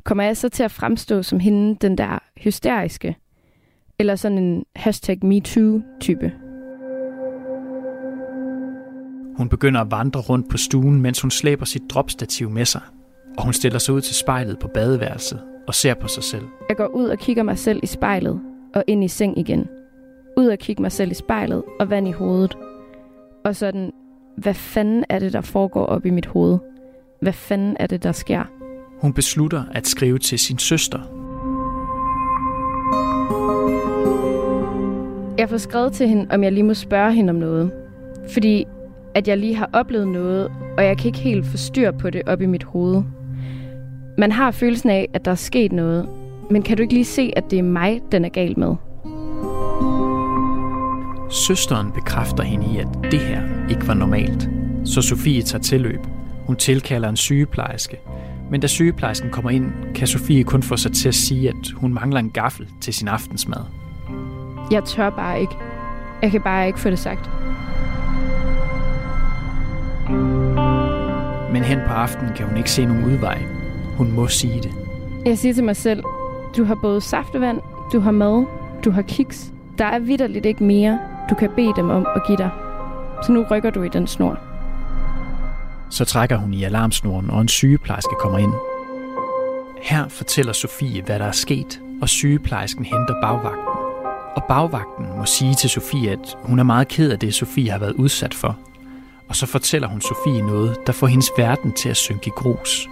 kommer 0.04 0.24
jeg 0.24 0.36
så 0.36 0.48
til 0.48 0.62
at 0.62 0.70
fremstå 0.70 1.22
som 1.22 1.40
hende, 1.40 1.76
den 1.76 1.98
der 1.98 2.18
hysteriske? 2.36 3.16
Eller 3.98 4.16
sådan 4.16 4.38
en 4.38 4.64
hashtag 4.76 5.24
MeToo-type? 5.24 6.32
Hun 9.36 9.48
begynder 9.48 9.80
at 9.80 9.90
vandre 9.90 10.20
rundt 10.20 10.48
på 10.48 10.56
stuen, 10.56 11.00
mens 11.00 11.20
hun 11.20 11.30
slæber 11.30 11.64
sit 11.64 11.82
dropstativ 11.90 12.50
med 12.50 12.64
sig. 12.64 12.80
Og 13.38 13.44
hun 13.44 13.52
stiller 13.52 13.78
sig 13.78 13.94
ud 13.94 14.00
til 14.00 14.14
spejlet 14.14 14.58
på 14.58 14.68
badeværelset 14.68 15.40
og 15.66 15.74
ser 15.74 15.94
på 15.94 16.08
sig 16.08 16.22
selv. 16.22 16.44
Jeg 16.68 16.76
går 16.76 16.86
ud 16.86 17.04
og 17.04 17.18
kigger 17.18 17.42
mig 17.42 17.58
selv 17.58 17.80
i 17.82 17.86
spejlet 17.86 18.40
og 18.74 18.84
ind 18.86 19.04
i 19.04 19.08
seng 19.08 19.38
igen. 19.38 19.68
Ud 20.36 20.46
og 20.46 20.58
kigge 20.58 20.82
mig 20.82 20.92
selv 20.92 21.10
i 21.10 21.14
spejlet 21.14 21.62
og 21.80 21.90
vand 21.90 22.08
i 22.08 22.10
hovedet. 22.10 22.56
Og 23.44 23.56
sådan, 23.56 23.90
hvad 24.36 24.54
fanden 24.54 25.04
er 25.08 25.18
det, 25.18 25.32
der 25.32 25.40
foregår 25.40 25.86
op 25.86 26.06
i 26.06 26.10
mit 26.10 26.26
hoved? 26.26 26.58
Hvad 27.20 27.32
fanden 27.32 27.76
er 27.80 27.86
det, 27.86 28.02
der 28.02 28.12
sker? 28.12 28.44
Hun 29.00 29.12
beslutter 29.12 29.64
at 29.70 29.86
skrive 29.86 30.18
til 30.18 30.38
sin 30.38 30.58
søster. 30.58 30.98
Jeg 35.38 35.48
får 35.48 35.56
skrevet 35.56 35.92
til 35.92 36.08
hende, 36.08 36.26
om 36.30 36.44
jeg 36.44 36.52
lige 36.52 36.64
må 36.64 36.74
spørge 36.74 37.12
hende 37.12 37.30
om 37.30 37.36
noget. 37.36 37.72
Fordi 38.32 38.66
at 39.14 39.28
jeg 39.28 39.38
lige 39.38 39.54
har 39.54 39.70
oplevet 39.72 40.08
noget, 40.08 40.50
og 40.78 40.84
jeg 40.84 40.98
kan 40.98 41.06
ikke 41.06 41.18
helt 41.18 41.46
få 41.46 41.56
styr 41.56 41.90
på 41.90 42.10
det 42.10 42.22
op 42.26 42.40
i 42.40 42.46
mit 42.46 42.64
hoved. 42.64 43.02
Man 44.18 44.32
har 44.32 44.50
følelsen 44.50 44.90
af, 44.90 45.08
at 45.14 45.24
der 45.24 45.30
er 45.30 45.34
sket 45.34 45.72
noget, 45.72 46.08
men 46.50 46.62
kan 46.62 46.76
du 46.76 46.82
ikke 46.82 46.94
lige 46.94 47.04
se, 47.04 47.32
at 47.36 47.44
det 47.50 47.58
er 47.58 47.62
mig, 47.62 48.00
den 48.12 48.24
er 48.24 48.28
galt 48.28 48.56
med? 48.56 48.74
Søsteren 51.30 51.92
bekræfter 51.92 52.42
hende 52.42 52.66
i, 52.74 52.78
at 52.78 52.88
det 53.10 53.20
her 53.20 53.42
ikke 53.70 53.88
var 53.88 53.94
normalt. 53.94 54.48
Så 54.84 55.02
Sofie 55.02 55.42
tager 55.42 55.62
tilløb. 55.62 56.00
Hun 56.46 56.56
tilkalder 56.56 57.08
en 57.08 57.16
sygeplejerske. 57.16 57.96
Men 58.50 58.60
da 58.60 58.66
sygeplejersken 58.66 59.30
kommer 59.30 59.50
ind, 59.50 59.72
kan 59.94 60.06
Sofie 60.06 60.44
kun 60.44 60.62
få 60.62 60.76
sig 60.76 60.92
til 60.92 61.08
at 61.08 61.14
sige, 61.14 61.48
at 61.48 61.70
hun 61.76 61.94
mangler 61.94 62.20
en 62.20 62.30
gaffel 62.30 62.68
til 62.80 62.94
sin 62.94 63.08
aftensmad. 63.08 63.60
Jeg 64.70 64.84
tør 64.84 65.10
bare 65.10 65.40
ikke. 65.40 65.54
Jeg 66.22 66.30
kan 66.30 66.40
bare 66.40 66.66
ikke 66.66 66.80
få 66.80 66.90
det 66.90 66.98
sagt. 66.98 67.41
Men 71.52 71.62
hen 71.62 71.78
på 71.86 71.92
aftenen 71.92 72.34
kan 72.34 72.46
hun 72.46 72.56
ikke 72.56 72.70
se 72.70 72.84
nogen 72.84 73.04
udvej. 73.04 73.42
Hun 73.96 74.12
må 74.12 74.28
sige 74.28 74.60
det. 74.60 74.72
Jeg 75.26 75.38
siger 75.38 75.54
til 75.54 75.64
mig 75.64 75.76
selv, 75.76 76.02
du 76.56 76.64
har 76.64 76.74
både 76.74 77.00
saftevand, 77.00 77.60
du 77.92 78.00
har 78.00 78.10
mad, 78.10 78.44
du 78.84 78.90
har 78.90 79.02
kiks. 79.02 79.52
Der 79.78 79.84
er 79.84 79.98
vidderligt 79.98 80.46
ikke 80.46 80.64
mere, 80.64 80.98
du 81.30 81.34
kan 81.34 81.50
bede 81.56 81.72
dem 81.76 81.90
om 81.90 82.06
at 82.16 82.22
give 82.26 82.38
dig. 82.38 82.50
Så 83.26 83.32
nu 83.32 83.46
rykker 83.50 83.70
du 83.70 83.82
i 83.82 83.88
den 83.88 84.06
snor. 84.06 84.38
Så 85.90 86.04
trækker 86.04 86.36
hun 86.36 86.54
i 86.54 86.64
alarmsnoren, 86.64 87.30
og 87.30 87.40
en 87.40 87.48
sygeplejerske 87.48 88.14
kommer 88.20 88.38
ind. 88.38 88.52
Her 89.82 90.08
fortæller 90.08 90.52
Sofie, 90.52 91.02
hvad 91.02 91.18
der 91.18 91.24
er 91.24 91.32
sket, 91.32 91.80
og 92.02 92.08
sygeplejersken 92.08 92.84
henter 92.84 93.14
bagvagten. 93.22 93.64
Og 94.36 94.44
bagvagten 94.48 95.06
må 95.18 95.24
sige 95.24 95.54
til 95.54 95.70
Sofie, 95.70 96.10
at 96.10 96.36
hun 96.42 96.58
er 96.58 96.62
meget 96.62 96.88
ked 96.88 97.12
af 97.12 97.18
det, 97.18 97.34
Sofie 97.34 97.70
har 97.70 97.78
været 97.78 97.92
udsat 97.92 98.34
for. 98.34 98.58
Og 99.32 99.36
så 99.36 99.46
fortæller 99.46 99.88
hun 99.88 100.00
Sofie 100.00 100.42
noget, 100.42 100.76
der 100.86 100.92
får 100.92 101.06
hendes 101.06 101.30
verden 101.38 101.72
til 101.72 101.88
at 101.88 101.96
synke 101.96 102.26
i 102.26 102.30
grus. 102.30 102.88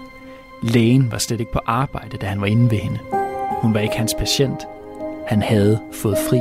Lægen 0.63 1.13
var 1.13 1.19
slet 1.19 1.41
ikke 1.41 1.53
på 1.53 1.61
arbejde, 1.67 2.17
da 2.17 2.27
han 2.27 2.41
var 2.41 2.47
inde 2.47 2.71
ved 2.71 2.79
hende. 2.79 2.99
Hun 3.63 3.75
var 3.75 3.81
ikke 3.81 3.97
hans 3.97 4.15
patient. 4.19 4.67
Han 5.27 5.43
havde 5.43 5.81
fået 5.93 6.17
fri. 6.29 6.37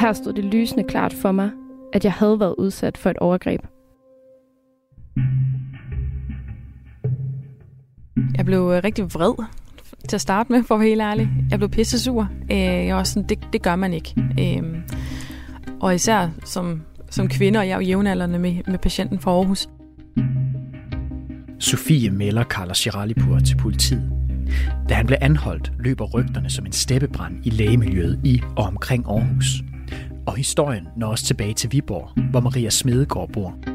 Her 0.00 0.12
stod 0.12 0.32
det 0.32 0.44
lysende 0.44 0.84
klart 0.84 1.12
for 1.12 1.32
mig, 1.32 1.50
at 1.92 2.04
jeg 2.04 2.12
havde 2.12 2.40
været 2.40 2.54
udsat 2.58 2.98
for 2.98 3.10
et 3.10 3.18
overgreb. 3.18 3.60
Jeg 8.36 8.44
blev 8.44 8.60
øh, 8.60 8.84
rigtig 8.84 9.14
vred 9.14 9.44
til 10.08 10.16
at 10.16 10.20
starte 10.20 10.52
med, 10.52 10.62
for 10.62 10.74
at 10.74 10.80
være 10.80 10.88
helt 10.88 11.02
ærlig. 11.02 11.28
Jeg 11.50 11.58
blev 11.58 11.70
pisse 11.70 12.00
sur. 12.00 12.28
Øh, 12.50 12.58
jeg 12.58 12.96
var 12.96 13.04
sådan, 13.04 13.28
det, 13.28 13.38
det 13.52 13.62
gør 13.62 13.76
man 13.76 13.92
ikke. 13.92 14.14
Og 15.82 15.94
især 15.94 16.28
som, 16.44 16.82
som 17.10 17.28
kvinde, 17.28 17.58
og 17.58 17.68
jeg 17.68 17.72
er 17.72 17.76
jo 17.76 17.86
jævnaldrende 17.86 18.38
med, 18.38 18.54
med 18.66 18.78
patienten 18.78 19.18
fra 19.18 19.30
Aarhus. 19.30 19.68
Sofie 21.58 22.10
melder 22.10 22.44
Carla 22.44 22.72
Giralipur 22.76 23.38
til 23.38 23.56
politiet. 23.56 24.10
Da 24.88 24.94
han 24.94 25.06
blev 25.06 25.18
anholdt, 25.20 25.72
løber 25.78 26.04
rygterne 26.04 26.50
som 26.50 26.66
en 26.66 26.72
steppebrand 26.72 27.46
i 27.46 27.50
lægemiljøet 27.50 28.20
i 28.24 28.42
og 28.56 28.64
omkring 28.64 29.06
Aarhus. 29.06 29.62
Og 30.26 30.36
historien 30.36 30.88
når 30.96 31.06
også 31.06 31.24
tilbage 31.24 31.54
til 31.54 31.72
Viborg, 31.72 32.10
hvor 32.30 32.40
Maria 32.40 32.70
Smedegaard 32.70 33.32
bor. 33.32 33.71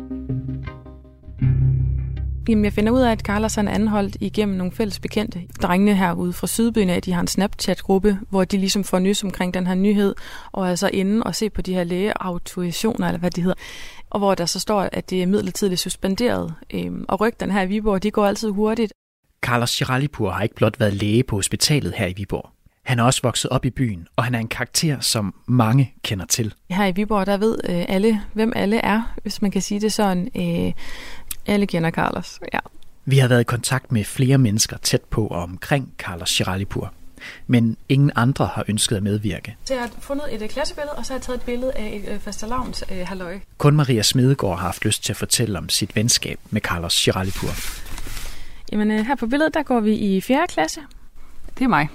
Jamen, 2.50 2.66
jeg 2.66 2.74
finder 2.74 2.92
ud 2.92 3.00
af, 3.00 3.12
at 3.12 3.20
Carlos 3.20 3.58
er 3.58 3.70
anholdt 3.70 4.18
igennem 4.20 4.58
nogle 4.58 4.72
fælles 4.72 5.00
bekendte. 5.00 5.42
Drengene 5.62 5.96
herude 5.96 6.34
fra 6.34 6.48
Sydbyen 6.48 6.90
af, 6.90 7.02
de 7.02 7.14
har 7.14 7.22
en 7.22 7.28
Snapchat-gruppe, 7.28 8.20
hvor 8.30 8.44
de 8.44 8.58
ligesom 8.58 8.84
får 8.84 9.00
nys 9.00 9.24
omkring 9.24 9.54
den 9.54 9.68
her 9.68 9.76
nyhed, 9.76 10.16
og 10.52 10.70
er 10.70 10.76
så 10.76 10.90
inde 10.94 11.24
og 11.24 11.36
se 11.36 11.50
på 11.50 11.62
de 11.62 11.74
her 11.74 11.84
lægeautorisationer, 11.84 13.08
eller 13.08 13.20
hvad 13.20 13.32
de 13.32 13.42
hedder. 13.42 13.56
Og 14.10 14.20
hvor 14.20 14.36
der 14.36 14.46
så 14.46 14.60
står, 14.60 14.82
at 14.92 15.10
det 15.10 15.24
er 15.24 15.26
midlertidigt 15.26 15.80
suspenderet. 15.80 16.54
Øhm, 16.74 17.06
og 17.08 17.22
rygterne 17.22 17.54
her 17.54 17.62
i 17.62 17.68
Viborg, 17.68 18.04
de 18.04 18.12
går 18.12 18.26
altid 18.26 18.50
hurtigt. 18.50 18.94
Carlos 19.42 19.78
Giralipur 19.78 20.32
har 20.32 20.44
ikke 20.44 20.56
blot 20.56 20.80
været 20.80 20.94
læge 20.94 21.24
på 21.24 21.36
hospitalet 21.36 21.94
her 21.96 22.08
i 22.08 22.14
Viborg. 22.18 22.50
Han 22.84 23.00
er 23.00 23.04
også 23.04 23.22
vokset 23.24 23.52
op 23.52 23.66
i 23.66 23.70
byen, 23.70 24.08
og 24.16 24.24
han 24.24 24.36
er 24.36 24.40
en 24.40 24.48
karakter, 24.48 25.00
som 25.00 25.34
mange 25.48 25.94
kender 26.04 26.26
til. 26.26 26.54
Her 26.70 26.86
i 26.86 26.92
Viborg, 26.92 27.26
der 27.26 27.38
ved 27.38 27.58
øh, 27.70 27.86
alle, 27.88 28.22
hvem 28.34 28.54
alle 28.56 28.78
er, 28.78 29.16
hvis 29.22 29.42
man 29.42 29.52
kan 29.52 29.62
sige 29.62 29.80
det 29.80 29.94
sådan. 29.94 30.30
Øh, 30.36 30.74
alle 31.48 31.68
kender 31.68 31.92
Carlos, 31.92 32.40
ja. 32.54 32.60
Vi 33.06 33.18
har 33.18 33.28
været 33.28 33.42
i 33.42 33.44
kontakt 33.44 33.92
med 33.92 34.04
flere 34.04 34.38
mennesker 34.38 34.78
tæt 34.78 35.02
på 35.02 35.28
og 35.28 35.44
omkring 35.44 35.94
Carlos 35.98 36.38
Giralipur. 36.38 36.94
Men 37.48 37.78
ingen 37.90 38.12
andre 38.16 38.46
har 38.46 38.64
ønsket 38.68 38.96
at 38.96 39.04
medvirke. 39.04 39.56
Så 39.66 39.74
jeg 39.74 39.84
har 39.84 39.90
fundet 40.00 40.36
et 40.36 40.42
øh, 40.42 40.50
klassebillede, 40.50 40.96
og 40.96 41.06
så 41.06 41.14
har 41.14 41.18
jeg 41.18 41.24
taget 41.24 41.38
et 41.38 41.46
billede 41.46 41.72
af 41.72 42.02
et 42.04 42.14
øh, 42.14 42.20
fastelavns 42.20 42.84
øh, 42.92 43.08
halløj. 43.08 43.40
Kun 43.58 43.76
Maria 43.76 44.02
Smedegaard 44.02 44.58
har 44.58 44.66
haft 44.66 44.86
lyst 44.86 45.04
til 45.04 45.14
at 45.14 45.18
fortælle 45.18 45.58
om 45.58 45.70
sit 45.70 45.96
venskab 45.96 46.40
med 46.50 46.62
Carlos 46.62 47.04
Giralipur. 47.04 47.50
Jamen 48.72 48.92
øh, 48.92 49.06
her 49.06 49.16
på 49.16 49.28
billedet, 49.28 49.54
der 49.54 49.64
går 49.64 49.80
vi 49.80 49.94
i 49.94 50.22
4. 50.22 50.46
klasse. 50.50 50.82
Det 51.58 51.64
er 51.64 51.68
mig, 51.68 51.90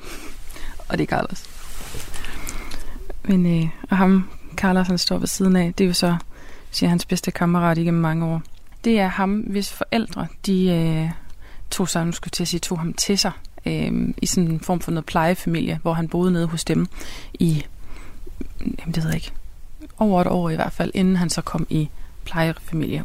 og 0.89 0.99
det 0.99 1.05
er 1.05 1.17
Carlos. 1.17 1.45
Men, 3.25 3.63
øh, 3.63 3.69
og 3.91 3.97
ham, 3.97 4.31
Carlos, 4.57 4.87
han 4.87 4.99
står 4.99 5.19
ved 5.19 5.27
siden 5.27 5.57
af, 5.57 5.75
det 5.79 5.85
er 5.85 5.89
jo 5.89 5.95
så, 5.95 6.17
siger 6.71 6.91
hans 6.91 7.07
bedste 7.07 7.31
kammerat 7.31 7.79
igennem 7.79 8.03
mange 8.03 8.27
år. 8.27 8.43
Det 8.85 8.99
er 8.99 9.09
ham, 9.09 9.35
hvis 9.35 9.73
forældre, 9.73 10.27
de 10.47 10.71
øh, 10.71 11.11
tog 11.71 11.89
sig, 11.89 12.07
nu 12.07 12.13
skulle 12.13 12.31
til 12.31 12.45
at 12.45 12.49
sige, 12.49 12.61
tog 12.61 12.79
ham 12.79 12.93
til 12.93 13.19
sig 13.19 13.33
øh, 13.67 14.15
i 14.23 14.27
sådan 14.27 14.51
en 14.51 14.61
form 14.61 14.81
for 14.81 14.91
noget 14.91 15.07
plejefamilie, 15.07 15.79
hvor 15.83 15.93
han 15.93 16.09
boede 16.09 16.33
nede 16.33 16.47
hos 16.47 16.65
dem 16.65 16.87
i, 17.35 17.65
jamen 18.61 18.95
det 18.95 18.97
ved 18.97 19.07
jeg 19.07 19.15
ikke, 19.15 19.33
over 19.99 20.21
et 20.21 20.27
år 20.27 20.51
i 20.51 20.55
hvert 20.55 20.73
fald, 20.73 20.91
inden 20.95 21.17
han 21.17 21.31
så 21.31 21.43
kom 21.43 21.67
i 21.71 21.89
plejefamilie. 22.25 23.05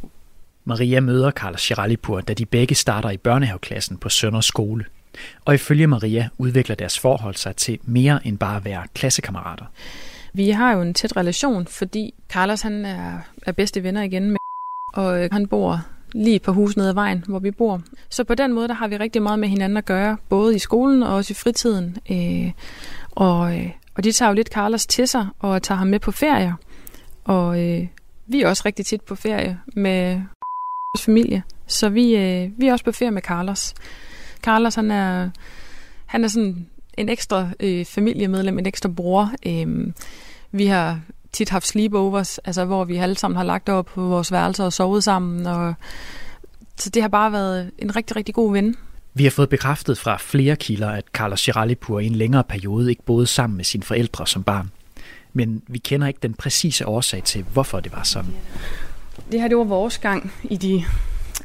Maria 0.65 0.99
møder 0.99 1.31
Carlos 1.31 1.67
Giralipur, 1.67 2.21
da 2.21 2.33
de 2.33 2.45
begge 2.45 2.75
starter 2.75 3.09
i 3.09 3.17
børnehaveklassen 3.17 3.97
på 3.97 4.09
Sønders 4.09 4.45
skole. 4.45 4.85
Og 5.45 5.53
ifølge 5.53 5.87
Maria 5.87 6.29
udvikler 6.37 6.75
deres 6.75 6.99
forhold 6.99 7.35
sig 7.35 7.55
til 7.55 7.79
mere 7.83 8.27
end 8.27 8.37
bare 8.37 8.57
at 8.57 8.65
være 8.65 8.83
klassekammerater. 8.93 9.65
Vi 10.33 10.49
har 10.49 10.73
jo 10.73 10.81
en 10.81 10.93
tæt 10.93 11.17
relation, 11.17 11.67
fordi 11.67 12.13
Carlos 12.29 12.61
han 12.61 12.85
er, 12.85 13.19
er 13.41 13.51
bedste 13.51 13.83
venner 13.83 14.01
igen 14.01 14.29
med 14.29 14.37
og 14.93 15.23
øh, 15.23 15.29
han 15.31 15.47
bor 15.47 15.81
lige 16.13 16.39
på 16.39 16.53
huset 16.53 16.77
nede 16.77 16.89
ad 16.89 16.93
vejen, 16.93 17.23
hvor 17.27 17.39
vi 17.39 17.51
bor. 17.51 17.81
Så 18.09 18.23
på 18.23 18.35
den 18.35 18.53
måde, 18.53 18.67
der 18.67 18.73
har 18.73 18.87
vi 18.87 18.97
rigtig 18.97 19.21
meget 19.21 19.39
med 19.39 19.47
hinanden 19.47 19.77
at 19.77 19.85
gøre, 19.85 20.17
både 20.29 20.55
i 20.55 20.59
skolen 20.59 21.03
og 21.03 21.15
også 21.15 21.31
i 21.31 21.35
fritiden. 21.35 21.97
Øh, 22.11 22.51
og, 23.11 23.57
øh, 23.57 23.71
og 23.95 24.03
de 24.03 24.11
tager 24.11 24.29
jo 24.29 24.35
lidt 24.35 24.47
Carlos 24.47 24.85
til 24.85 25.07
sig 25.07 25.27
og 25.39 25.63
tager 25.63 25.77
ham 25.77 25.87
med 25.87 25.99
på 25.99 26.11
ferie. 26.11 26.55
Og 27.23 27.63
øh, 27.63 27.87
vi 28.27 28.41
er 28.41 28.49
også 28.49 28.63
rigtig 28.65 28.85
tit 28.85 29.01
på 29.01 29.15
ferie 29.15 29.59
med 29.75 30.21
vores 30.93 31.05
familie. 31.05 31.43
Så 31.67 31.89
vi, 31.89 32.15
øh, 32.15 32.51
vi 32.57 32.67
er 32.67 32.71
også 32.71 32.85
på 32.85 32.91
ferie 32.91 33.11
med 33.11 33.21
Carlos. 33.21 33.73
Carlos, 34.43 34.75
han 34.75 34.91
er, 34.91 35.29
han 36.05 36.23
er 36.23 36.27
sådan 36.27 36.67
en 36.97 37.09
ekstra 37.09 37.49
øh, 37.59 37.85
familiemedlem, 37.85 38.59
en 38.59 38.65
ekstra 38.65 38.89
bror. 38.89 39.31
Øh, 39.45 39.93
vi 40.51 40.65
har 40.65 40.99
tit 41.31 41.49
haft 41.49 41.67
sleepovers, 41.67 42.37
altså 42.37 42.65
hvor 42.65 42.85
vi 42.85 42.97
alle 42.97 43.17
sammen 43.17 43.37
har 43.37 43.43
lagt 43.43 43.69
op 43.69 43.85
på 43.85 44.01
vores 44.01 44.31
værelser 44.31 44.63
og 44.63 44.73
sovet 44.73 45.03
sammen. 45.03 45.45
Og, 45.45 45.73
så 46.77 46.89
det 46.89 47.01
har 47.01 47.09
bare 47.09 47.31
været 47.31 47.71
en 47.79 47.95
rigtig, 47.95 48.15
rigtig 48.15 48.35
god 48.35 48.51
ven. 48.51 48.75
Vi 49.13 49.23
har 49.23 49.31
fået 49.31 49.49
bekræftet 49.49 49.97
fra 49.97 50.17
flere 50.17 50.55
kilder, 50.55 50.89
at 50.89 51.05
Carlos 51.13 51.43
Giralipur 51.45 51.99
i 51.99 52.05
en 52.05 52.15
længere 52.15 52.43
periode 52.43 52.89
ikke 52.89 53.03
boede 53.03 53.27
sammen 53.27 53.57
med 53.57 53.65
sine 53.65 53.83
forældre 53.83 54.27
som 54.27 54.43
barn. 54.43 54.71
Men 55.33 55.61
vi 55.67 55.77
kender 55.77 56.07
ikke 56.07 56.19
den 56.21 56.33
præcise 56.33 56.87
årsag 56.87 57.23
til, 57.23 57.45
hvorfor 57.53 57.79
det 57.79 57.91
var 57.91 58.03
sådan. 58.03 58.33
Det 59.31 59.41
her 59.41 59.47
det 59.47 59.57
var 59.57 59.63
vores 59.63 59.97
gang 59.97 60.33
i 60.43 60.57
de 60.57 60.83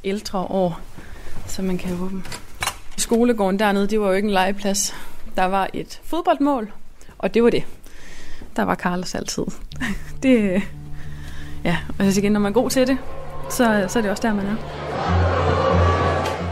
ældre 0.04 0.38
år, 0.38 0.80
så 1.46 1.62
man 1.62 1.78
kan 1.78 2.00
åbne. 2.00 2.22
Skolegården 2.96 3.58
dernede, 3.58 3.86
det 3.86 4.00
var 4.00 4.06
jo 4.06 4.12
ikke 4.12 4.26
en 4.26 4.32
legeplads. 4.32 4.94
Der 5.36 5.44
var 5.44 5.70
et 5.72 6.00
fodboldmål, 6.04 6.72
og 7.18 7.34
det 7.34 7.42
var 7.42 7.50
det. 7.50 7.64
Der 8.56 8.62
var 8.62 8.74
Carlos 8.74 9.14
altid. 9.14 9.44
det, 10.22 10.62
ja, 11.64 11.76
og 11.98 12.12
så 12.12 12.20
igen, 12.20 12.32
når 12.32 12.40
man 12.40 12.52
er 12.52 12.54
god 12.54 12.70
til 12.70 12.86
det, 12.86 12.98
så, 13.50 13.84
så 13.88 13.98
er 13.98 14.02
det 14.02 14.10
også 14.10 14.22
der, 14.22 14.34
man 14.34 14.46
er. 14.46 14.56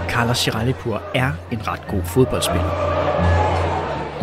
Carlos 0.08 0.38
Chiralipur 0.38 1.02
er 1.14 1.32
en 1.50 1.68
ret 1.68 1.86
god 1.88 2.02
fodboldspiller. 2.04 3.00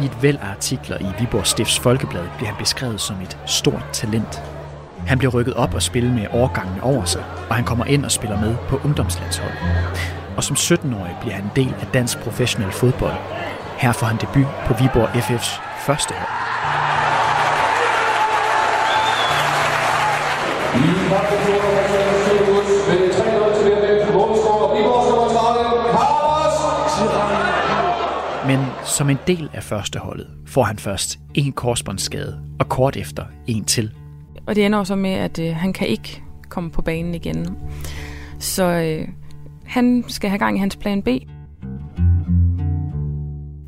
I 0.02 0.06
et 0.06 0.18
væld 0.22 0.38
af 0.38 0.50
artikler 0.50 0.98
i 0.98 1.06
Viborg 1.20 1.48
Stifts 1.48 1.80
Folkeblad 1.80 2.26
bliver 2.38 2.50
han 2.50 2.60
beskrevet 2.60 3.02
som 3.02 3.22
et 3.22 3.38
stort 3.46 3.86
talent. 3.94 4.44
Han 5.08 5.18
bliver 5.18 5.32
rykket 5.34 5.54
op 5.54 5.74
og 5.74 5.82
spille 5.82 6.14
med 6.14 6.28
årgangen 6.34 6.80
over 6.82 7.06
sig, 7.06 7.24
og 7.50 7.56
han 7.56 7.66
kommer 7.66 7.86
ind 7.86 8.06
og 8.06 8.12
spiller 8.12 8.42
med 8.42 8.56
på 8.70 8.80
ungdomslandsholdet. 8.86 9.58
Og 10.38 10.44
som 10.44 10.56
17-årig 10.56 11.18
bliver 11.22 11.36
han 11.36 11.44
en 11.44 11.52
del 11.56 11.76
af 11.82 11.88
dansk 11.94 12.20
professionel 12.20 12.72
fodbold. 12.72 13.16
Her 13.78 13.92
får 13.92 14.08
han 14.08 14.18
debut 14.18 14.48
på 14.66 14.74
Viborg 14.74 15.10
FF's 15.10 15.62
første 15.86 16.14
hold. 16.14 16.47
Som 28.98 29.10
en 29.10 29.18
del 29.28 29.50
af 29.54 29.64
førsteholdet 29.64 30.28
får 30.46 30.64
han 30.64 30.78
først 30.78 31.20
en 31.34 31.54
korsbåndsskade, 31.54 32.42
og 32.60 32.70
kort 32.70 32.98
efter 32.98 33.26
en 33.48 33.66
til. 33.66 33.92
Og 34.48 34.56
det 34.56 34.66
ender 34.66 34.80
også 34.80 34.96
med, 34.96 35.10
at 35.10 35.40
øh, 35.40 35.56
han 35.56 35.74
kan 35.74 35.88
ikke 35.88 36.22
komme 36.50 36.72
på 36.72 36.82
banen 36.82 37.16
igen. 37.16 37.58
Så 38.40 38.64
øh, 38.64 39.08
han 39.66 40.04
skal 40.08 40.30
have 40.30 40.40
gang 40.40 40.58
i 40.58 40.60
hans 40.60 40.76
plan 40.76 41.02
B. 41.02 41.08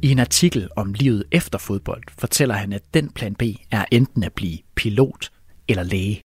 I 0.03 0.12
en 0.12 0.19
artikel 0.19 0.69
om 0.75 0.93
livet 0.93 1.24
efter 1.31 1.57
fodbold 1.57 2.03
fortæller 2.19 2.55
han, 2.55 2.74
at 2.74 2.93
den 2.93 3.09
plan 3.09 3.36
B 3.36 3.43
er 3.71 3.86
enten 3.91 4.24
at 4.24 4.33
blive 4.33 4.57
pilot 4.75 5.31
eller 5.67 5.83
læge. 5.83 6.21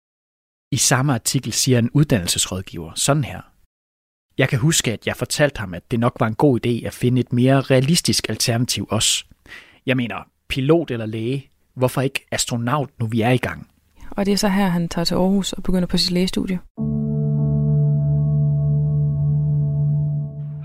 I 0.73 0.76
samme 0.76 1.14
artikel 1.14 1.52
siger 1.52 1.78
en 1.78 1.90
uddannelsesrådgiver 1.90 2.92
sådan 2.95 3.25
her. 3.25 3.50
Jeg 4.38 4.49
kan 4.49 4.58
huske, 4.58 4.92
at 4.92 5.06
jeg 5.06 5.16
fortalte 5.16 5.58
ham, 5.58 5.75
at 5.75 5.90
det 5.90 6.00
nok 6.00 6.16
var 6.20 6.26
en 6.26 6.34
god 6.34 6.66
idé 6.66 6.87
at 6.87 6.94
finde 6.94 7.20
et 7.20 7.32
mere 7.32 7.60
realistisk 7.60 8.28
alternativ 8.28 8.87
også. 8.90 9.25
Jeg 9.87 9.96
mener, 9.96 10.16
pilot 10.49 10.90
eller 10.90 11.06
læge. 11.06 11.46
Hvorfor 11.75 12.00
ikke 12.00 12.26
astronaut, 12.32 12.90
nu 13.00 13.06
vi 13.06 13.20
er 13.20 13.30
i 13.30 13.37
gang? 13.37 13.68
Og 14.10 14.26
det 14.26 14.32
er 14.32 14.37
så 14.37 14.49
her, 14.49 14.68
han 14.68 14.88
tager 14.88 15.04
til 15.04 15.14
Aarhus 15.14 15.52
og 15.52 15.62
begynder 15.62 15.87
på 15.87 15.96
sit 15.96 16.10
lægestudie. 16.10 16.58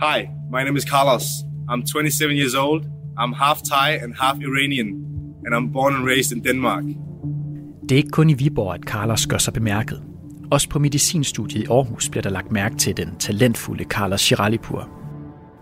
Hi, 0.05 0.19
my 0.51 0.63
name 0.65 0.77
is 0.77 0.83
Carlos. 0.83 1.23
I'm 1.69 1.85
27 1.85 2.31
years 2.31 2.55
old. 2.55 2.83
I'm 3.17 3.33
half 3.43 3.57
Thai 3.71 3.97
and 4.03 4.13
half 4.21 4.37
Iranian, 4.39 4.87
and 5.45 5.55
I'm 5.55 5.73
born 5.73 5.95
and 5.95 6.05
raised 6.05 6.37
in 6.37 6.43
Denmark. 6.43 6.83
Det 7.89 7.91
er 7.91 7.97
ikke 7.97 8.09
kun 8.09 8.29
i 8.29 8.33
Viborg, 8.33 8.73
at 8.73 8.81
Carlos 8.81 9.27
gør 9.27 9.37
sig 9.37 9.53
bemærket. 9.53 10.03
Også 10.51 10.69
på 10.69 10.79
medicinstudiet 10.79 11.63
i 11.63 11.65
Aarhus 11.69 12.09
bliver 12.09 12.21
der 12.21 12.29
lagt 12.29 12.51
mærke 12.51 12.75
til 12.75 12.97
den 12.97 13.15
talentfulde 13.19 13.83
Carlos 13.83 14.21
Chiralipur. 14.21 14.89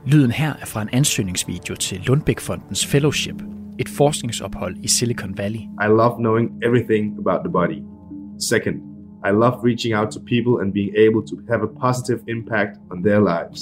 Lyden 0.06 0.32
her 0.32 0.54
er 0.62 0.66
fra 0.66 0.82
en 0.82 0.90
ansøgningsvideo 0.92 1.76
til 1.76 2.02
Lundbæk-fondens 2.06 2.86
Fellowship, 2.86 3.36
et 3.80 3.90
forskningsophold 3.90 4.76
i 4.84 4.88
Silicon 4.88 5.38
Valley. 5.38 5.60
I 5.60 5.88
love 5.88 6.16
knowing 6.20 6.52
everything 6.64 7.18
about 7.20 7.40
the 7.46 7.52
body. 7.52 7.82
Second, 8.50 8.76
I 9.26 9.32
love 9.32 9.54
reaching 9.68 9.96
out 9.96 10.12
to 10.12 10.20
people 10.20 10.54
and 10.62 10.74
being 10.74 10.92
able 10.98 11.22
to 11.30 11.36
have 11.50 11.62
a 11.64 11.72
positive 11.86 12.20
impact 12.28 12.72
on 12.92 13.04
their 13.04 13.20
lives. 13.20 13.60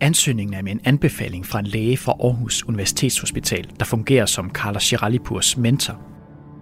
Ansøgningen 0.00 0.54
er 0.54 0.62
med 0.62 0.72
en 0.72 0.80
anbefaling 0.84 1.46
fra 1.46 1.58
en 1.58 1.66
læge 1.66 1.96
fra 1.96 2.12
Aarhus 2.12 2.68
Universitetshospital, 2.68 3.70
der 3.78 3.84
fungerer 3.84 4.26
som 4.26 4.50
Carlos 4.50 4.82
Chiralipurs 4.82 5.56
mentor. 5.56 6.11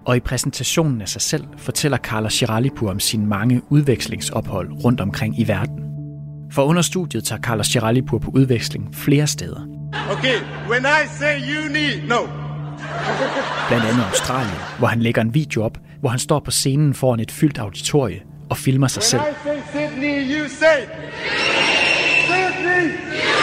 Og 0.05 0.17
i 0.17 0.21
præsentationen 0.21 1.01
af 1.03 1.09
sig 1.09 1.23
selv 1.23 1.45
fortæller 1.57 1.99
Carlos 1.99 2.33
Chiralipur 2.33 2.91
om 2.91 3.01
sine 3.01 3.27
mange 3.27 3.63
udvekslingsophold 3.69 4.85
rundt 4.85 5.01
omkring 5.01 5.41
i 5.41 5.49
verden. 5.49 5.85
For 6.53 6.63
under 6.63 6.83
studiet 6.83 7.25
tager 7.25 7.41
Carlos 7.41 7.67
Chiralipur 7.67 8.19
på 8.19 8.31
udveksling 8.35 8.95
flere 8.95 9.27
steder. 9.27 9.61
Okay, 10.11 10.37
when 10.71 10.83
I 10.85 11.07
say 11.19 11.41
you 11.41 11.73
need, 11.73 12.09
no. 12.09 12.19
Blandt 13.69 13.87
andet 13.87 14.05
Australien, 14.05 14.57
hvor 14.79 14.87
han 14.89 15.01
lægger 15.01 15.23
en 15.23 15.35
video 15.35 15.63
op, 15.63 15.79
hvor 16.01 16.09
han 16.09 16.19
står 16.19 16.41
på 16.41 16.51
scenen 16.51 16.95
foran 16.95 17.21
et 17.21 17.31
fyldt 17.31 17.59
auditorie 17.59 18.23
og 18.51 18.57
filmer 18.57 18.89
sig 18.89 19.03
selv. 19.03 19.23
When 19.23 19.59
I 19.59 19.61
say 19.73 19.89
Sydney, 19.89 20.39
you 20.39 20.49
say. 20.49 20.79
Sydney. 22.27 23.40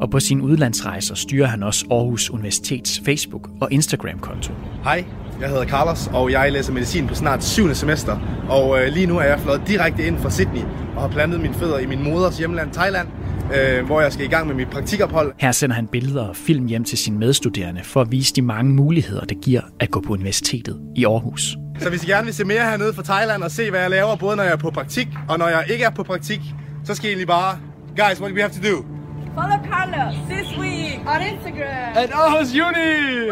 Og 0.00 0.10
på 0.10 0.20
sine 0.20 0.42
udlandsrejser 0.42 1.14
styrer 1.14 1.46
han 1.46 1.62
også 1.62 1.86
Aarhus 1.90 2.30
Universitets 2.30 3.02
Facebook- 3.08 3.50
og 3.60 3.72
Instagram-konto. 3.72 4.52
Hej, 4.84 5.04
jeg 5.40 5.48
hedder 5.48 5.66
Carlos, 5.66 6.10
og 6.12 6.32
jeg 6.32 6.52
læser 6.52 6.72
medicin 6.72 7.06
på 7.06 7.14
snart 7.14 7.44
7. 7.44 7.74
semester. 7.74 8.18
Og 8.48 8.82
øh, 8.82 8.92
lige 8.92 9.06
nu 9.06 9.18
er 9.18 9.22
jeg 9.22 9.40
fløjet 9.40 9.62
direkte 9.66 10.06
ind 10.06 10.18
fra 10.18 10.30
Sydney 10.30 10.62
og 10.96 11.02
har 11.02 11.08
plantet 11.08 11.40
mine 11.40 11.54
fødder 11.54 11.78
i 11.78 11.86
min 11.86 12.02
moders 12.02 12.38
hjemland 12.38 12.72
Thailand, 12.72 13.08
øh, 13.54 13.86
hvor 13.86 14.00
jeg 14.00 14.12
skal 14.12 14.24
i 14.24 14.28
gang 14.28 14.46
med 14.46 14.54
mit 14.54 14.68
praktikophold. 14.70 15.32
Her 15.38 15.52
sender 15.52 15.76
han 15.76 15.86
billeder 15.86 16.22
og 16.22 16.36
film 16.36 16.66
hjem 16.66 16.84
til 16.84 16.98
sine 16.98 17.18
medstuderende 17.18 17.80
for 17.84 18.00
at 18.00 18.10
vise 18.10 18.34
de 18.34 18.42
mange 18.42 18.72
muligheder, 18.72 19.24
det 19.24 19.40
giver 19.42 19.60
at 19.80 19.90
gå 19.90 20.00
på 20.00 20.12
universitetet 20.12 20.80
i 20.96 21.04
Aarhus. 21.04 21.56
Så 21.78 21.90
hvis 21.90 22.04
I 22.04 22.06
gerne 22.06 22.24
vil 22.24 22.34
se 22.34 22.44
mere 22.44 22.60
hernede 22.60 22.94
fra 22.94 23.02
Thailand 23.02 23.42
og 23.42 23.50
se, 23.50 23.70
hvad 23.70 23.80
jeg 23.80 23.90
laver, 23.90 24.16
både 24.16 24.36
når 24.36 24.42
jeg 24.42 24.52
er 24.52 24.56
på 24.56 24.70
praktik 24.70 25.08
og 25.28 25.38
når 25.38 25.48
jeg 25.48 25.64
ikke 25.70 25.84
er 25.84 25.90
på 25.90 26.02
praktik, 26.02 26.40
så 26.84 26.94
skal 26.94 27.06
I 27.06 27.08
egentlig 27.08 27.28
bare... 27.28 27.58
Guys, 27.96 28.20
what 28.20 28.30
do 28.30 28.34
we 28.34 28.40
have 28.40 28.52
to 28.52 28.76
do? 28.76 28.97
Follow 29.34 29.58
Carlos 29.70 30.14
this 30.28 30.58
week 30.58 31.00
on 31.06 31.20
Instagram. 31.22 31.96
At 31.96 32.10
Aarhus 32.10 32.54
Uni! 32.54 33.30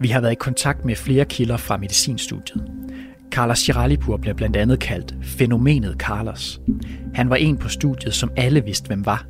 Vi 0.00 0.08
har 0.08 0.20
været 0.20 0.32
i 0.32 0.34
kontakt 0.34 0.84
med 0.84 0.96
flere 0.96 1.24
kilder 1.24 1.56
fra 1.56 1.76
medicinstudiet. 1.76 2.70
Carlos 3.30 3.58
Chiralipur 3.58 4.16
bliver 4.16 4.34
blandt 4.34 4.56
andet 4.56 4.80
kaldt 4.80 5.14
fænomenet 5.22 5.96
Carlos. 5.98 6.60
Han 7.14 7.30
var 7.30 7.36
en 7.36 7.58
på 7.58 7.68
studiet, 7.68 8.14
som 8.14 8.30
alle 8.36 8.64
vidste, 8.64 8.86
hvem 8.86 9.06
var. 9.06 9.26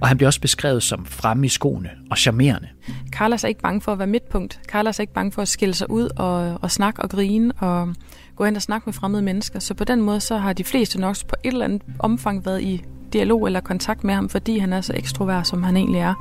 Og 0.00 0.08
han 0.08 0.16
bliver 0.16 0.28
også 0.28 0.40
beskrevet 0.40 0.82
som 0.82 1.06
fremme 1.06 1.46
i 1.46 1.48
skoene 1.48 1.90
og 2.10 2.18
charmerende. 2.18 2.68
Carlos 3.12 3.44
er 3.44 3.48
ikke 3.48 3.60
bange 3.60 3.80
for 3.80 3.92
at 3.92 3.98
være 3.98 4.06
midtpunkt. 4.06 4.60
Carlos 4.68 4.98
er 4.98 5.00
ikke 5.00 5.12
bange 5.12 5.32
for 5.32 5.42
at 5.42 5.48
skille 5.48 5.74
sig 5.74 5.90
ud 5.90 6.08
og, 6.16 6.58
og 6.62 6.70
snakke 6.70 7.02
og 7.02 7.10
grine 7.10 7.52
og 7.58 7.94
gå 8.36 8.44
hen 8.44 8.56
og 8.56 8.62
snakke 8.62 8.86
med 8.86 8.94
fremmede 8.94 9.22
mennesker. 9.22 9.58
Så 9.58 9.74
på 9.74 9.84
den 9.84 10.00
måde 10.00 10.20
så 10.20 10.36
har 10.36 10.52
de 10.52 10.64
fleste 10.64 11.00
nok 11.00 11.16
på 11.28 11.36
et 11.44 11.52
eller 11.52 11.64
andet 11.64 11.82
omfang 11.98 12.46
været 12.46 12.62
i 12.62 12.84
dialog 13.12 13.46
eller 13.46 13.60
kontakt 13.60 14.04
med 14.04 14.14
ham, 14.14 14.28
fordi 14.28 14.58
han 14.58 14.72
er 14.72 14.80
så 14.80 14.92
ekstrovert, 14.96 15.46
som 15.46 15.62
han 15.62 15.76
egentlig 15.76 16.00
er. 16.00 16.14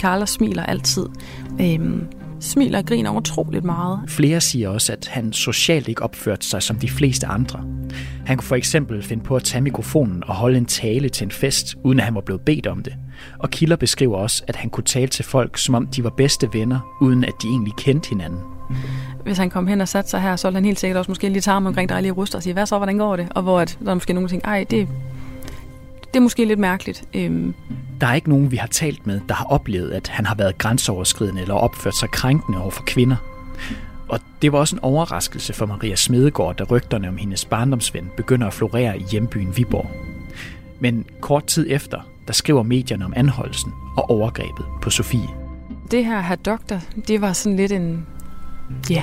Carlos 0.00 0.30
smiler 0.30 0.62
altid. 0.62 1.06
Øhm, 1.60 2.06
smiler 2.42 2.78
og 2.78 2.86
griner 2.86 3.16
utroligt 3.16 3.64
meget. 3.64 4.00
Flere 4.08 4.40
siger 4.40 4.68
også, 4.68 4.92
at 4.92 5.08
han 5.08 5.32
socialt 5.32 5.88
ikke 5.88 6.02
opførte 6.02 6.46
sig 6.46 6.62
som 6.62 6.76
de 6.76 6.88
fleste 6.88 7.26
andre. 7.26 7.64
Han 8.26 8.36
kunne 8.36 8.46
for 8.46 8.56
eksempel 8.56 9.02
finde 9.02 9.24
på 9.24 9.36
at 9.36 9.44
tage 9.44 9.62
mikrofonen 9.62 10.24
og 10.26 10.34
holde 10.34 10.58
en 10.58 10.66
tale 10.66 11.08
til 11.08 11.24
en 11.24 11.30
fest, 11.30 11.74
uden 11.84 11.98
at 11.98 12.04
han 12.04 12.14
var 12.14 12.20
blevet 12.20 12.40
bedt 12.40 12.66
om 12.66 12.82
det. 12.82 12.94
Og 13.38 13.50
kilder 13.50 13.76
beskriver 13.76 14.16
også, 14.16 14.42
at 14.46 14.56
han 14.56 14.70
kunne 14.70 14.84
tale 14.84 15.08
til 15.08 15.24
folk, 15.24 15.58
som 15.58 15.74
om 15.74 15.86
de 15.86 16.04
var 16.04 16.10
bedste 16.10 16.48
venner, 16.52 16.96
uden 17.00 17.24
at 17.24 17.32
de 17.42 17.48
egentlig 17.48 17.74
kendte 17.78 18.08
hinanden. 18.08 18.40
Hvis 19.24 19.38
han 19.38 19.50
kom 19.50 19.66
hen 19.66 19.80
og 19.80 19.88
satte 19.88 20.10
sig 20.10 20.20
her, 20.20 20.36
så 20.36 20.48
ville 20.48 20.56
han 20.56 20.64
helt 20.64 20.80
sikkert 20.80 20.98
også 20.98 21.10
måske 21.10 21.28
lige 21.28 21.40
tage 21.40 21.52
ham 21.52 21.66
omkring 21.66 21.88
dejlige 21.88 22.12
ruster 22.12 22.38
og 22.38 22.42
sige, 22.42 22.52
hvad 22.52 22.66
så, 22.66 22.76
hvordan 22.76 22.98
går 22.98 23.16
det? 23.16 23.28
Og 23.30 23.42
hvor 23.42 23.60
at, 23.60 23.78
der 23.84 23.90
er 23.90 23.94
måske 23.94 24.12
nogen, 24.12 24.28
tænker, 24.28 24.48
ej, 24.48 24.64
det, 24.70 24.88
det 26.14 26.16
er 26.18 26.22
måske 26.22 26.44
lidt 26.44 26.58
mærkeligt. 26.58 27.04
Øhm, 27.14 27.54
Der 28.00 28.06
er 28.06 28.14
ikke 28.14 28.28
nogen, 28.28 28.50
vi 28.50 28.56
har 28.56 28.66
talt 28.66 29.06
med, 29.06 29.20
der 29.28 29.34
har 29.34 29.44
oplevet, 29.44 29.90
at 29.90 30.08
han 30.08 30.26
har 30.26 30.34
været 30.34 30.58
grænseoverskridende 30.58 31.40
eller 31.40 31.54
opført 31.54 31.96
sig 31.96 32.10
krænkende 32.10 32.60
over 32.62 32.70
for 32.70 32.82
kvinder. 32.86 33.16
Og 34.08 34.20
det 34.42 34.52
var 34.52 34.58
også 34.58 34.76
en 34.76 34.80
overraskelse 34.82 35.52
for 35.52 35.66
Maria 35.66 35.96
Smedegaard, 35.96 36.56
da 36.56 36.64
rygterne 36.64 37.08
om 37.08 37.16
hendes 37.16 37.44
barndomsven 37.44 38.10
begynder 38.16 38.46
at 38.46 38.52
florere 38.52 38.98
i 38.98 39.02
hjembyen 39.10 39.56
Viborg. 39.56 39.90
Men 40.80 41.04
kort 41.20 41.44
tid 41.46 41.66
efter, 41.70 42.00
der 42.26 42.32
skriver 42.32 42.62
medierne 42.62 43.04
om 43.04 43.12
anholdelsen 43.16 43.72
og 43.96 44.10
overgrebet 44.10 44.64
på 44.82 44.90
Sofie. 44.90 45.28
det 45.90 46.04
her 46.04 46.20
her 46.20 46.36
doktor, 46.36 46.80
det 47.08 47.20
var 47.20 47.32
sådan 47.32 47.56
lidt 47.56 47.72
en... 47.72 48.06
Ja, 48.90 49.02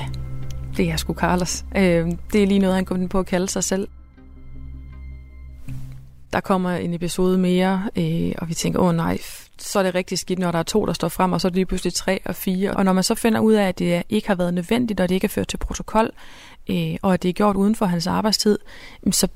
det 0.76 0.90
er 0.90 0.96
sgu 0.96 1.14
Carlos. 1.14 1.64
Øh, 1.76 2.06
det 2.32 2.42
er 2.42 2.46
lige 2.46 2.58
noget, 2.58 2.74
han 2.74 2.84
kom 2.84 3.08
på 3.08 3.18
at 3.18 3.26
kalde 3.26 3.48
sig 3.48 3.64
selv 3.64 3.88
der 6.32 6.40
kommer 6.40 6.70
en 6.70 6.94
episode 6.94 7.38
mere, 7.38 7.88
øh, 7.96 8.32
og 8.38 8.48
vi 8.48 8.54
tænker, 8.54 8.80
åh 8.80 8.86
oh, 8.86 8.94
nej, 8.94 9.18
så 9.58 9.78
er 9.78 9.82
det 9.82 9.94
rigtig 9.94 10.18
skidt, 10.18 10.38
når 10.38 10.50
der 10.52 10.58
er 10.58 10.62
to, 10.62 10.86
der 10.86 10.92
står 10.92 11.08
frem, 11.08 11.32
og 11.32 11.40
så 11.40 11.48
er 11.48 11.50
det 11.50 11.56
lige 11.56 11.66
pludselig 11.66 11.94
tre 11.94 12.20
og 12.24 12.34
fire. 12.34 12.72
Og 12.74 12.84
når 12.84 12.92
man 12.92 13.04
så 13.04 13.14
finder 13.14 13.40
ud 13.40 13.52
af, 13.52 13.68
at 13.68 13.78
det 13.78 14.02
ikke 14.08 14.28
har 14.28 14.34
været 14.34 14.54
nødvendigt, 14.54 15.00
og 15.00 15.08
det 15.08 15.14
ikke 15.14 15.24
er 15.24 15.28
ført 15.28 15.48
til 15.48 15.56
protokol, 15.56 16.10
øh, 16.70 16.96
og 17.02 17.14
at 17.14 17.22
det 17.22 17.28
er 17.28 17.32
gjort 17.32 17.56
uden 17.56 17.74
for 17.74 17.86
hans 17.86 18.06
arbejdstid, 18.06 18.58
så 19.10 19.28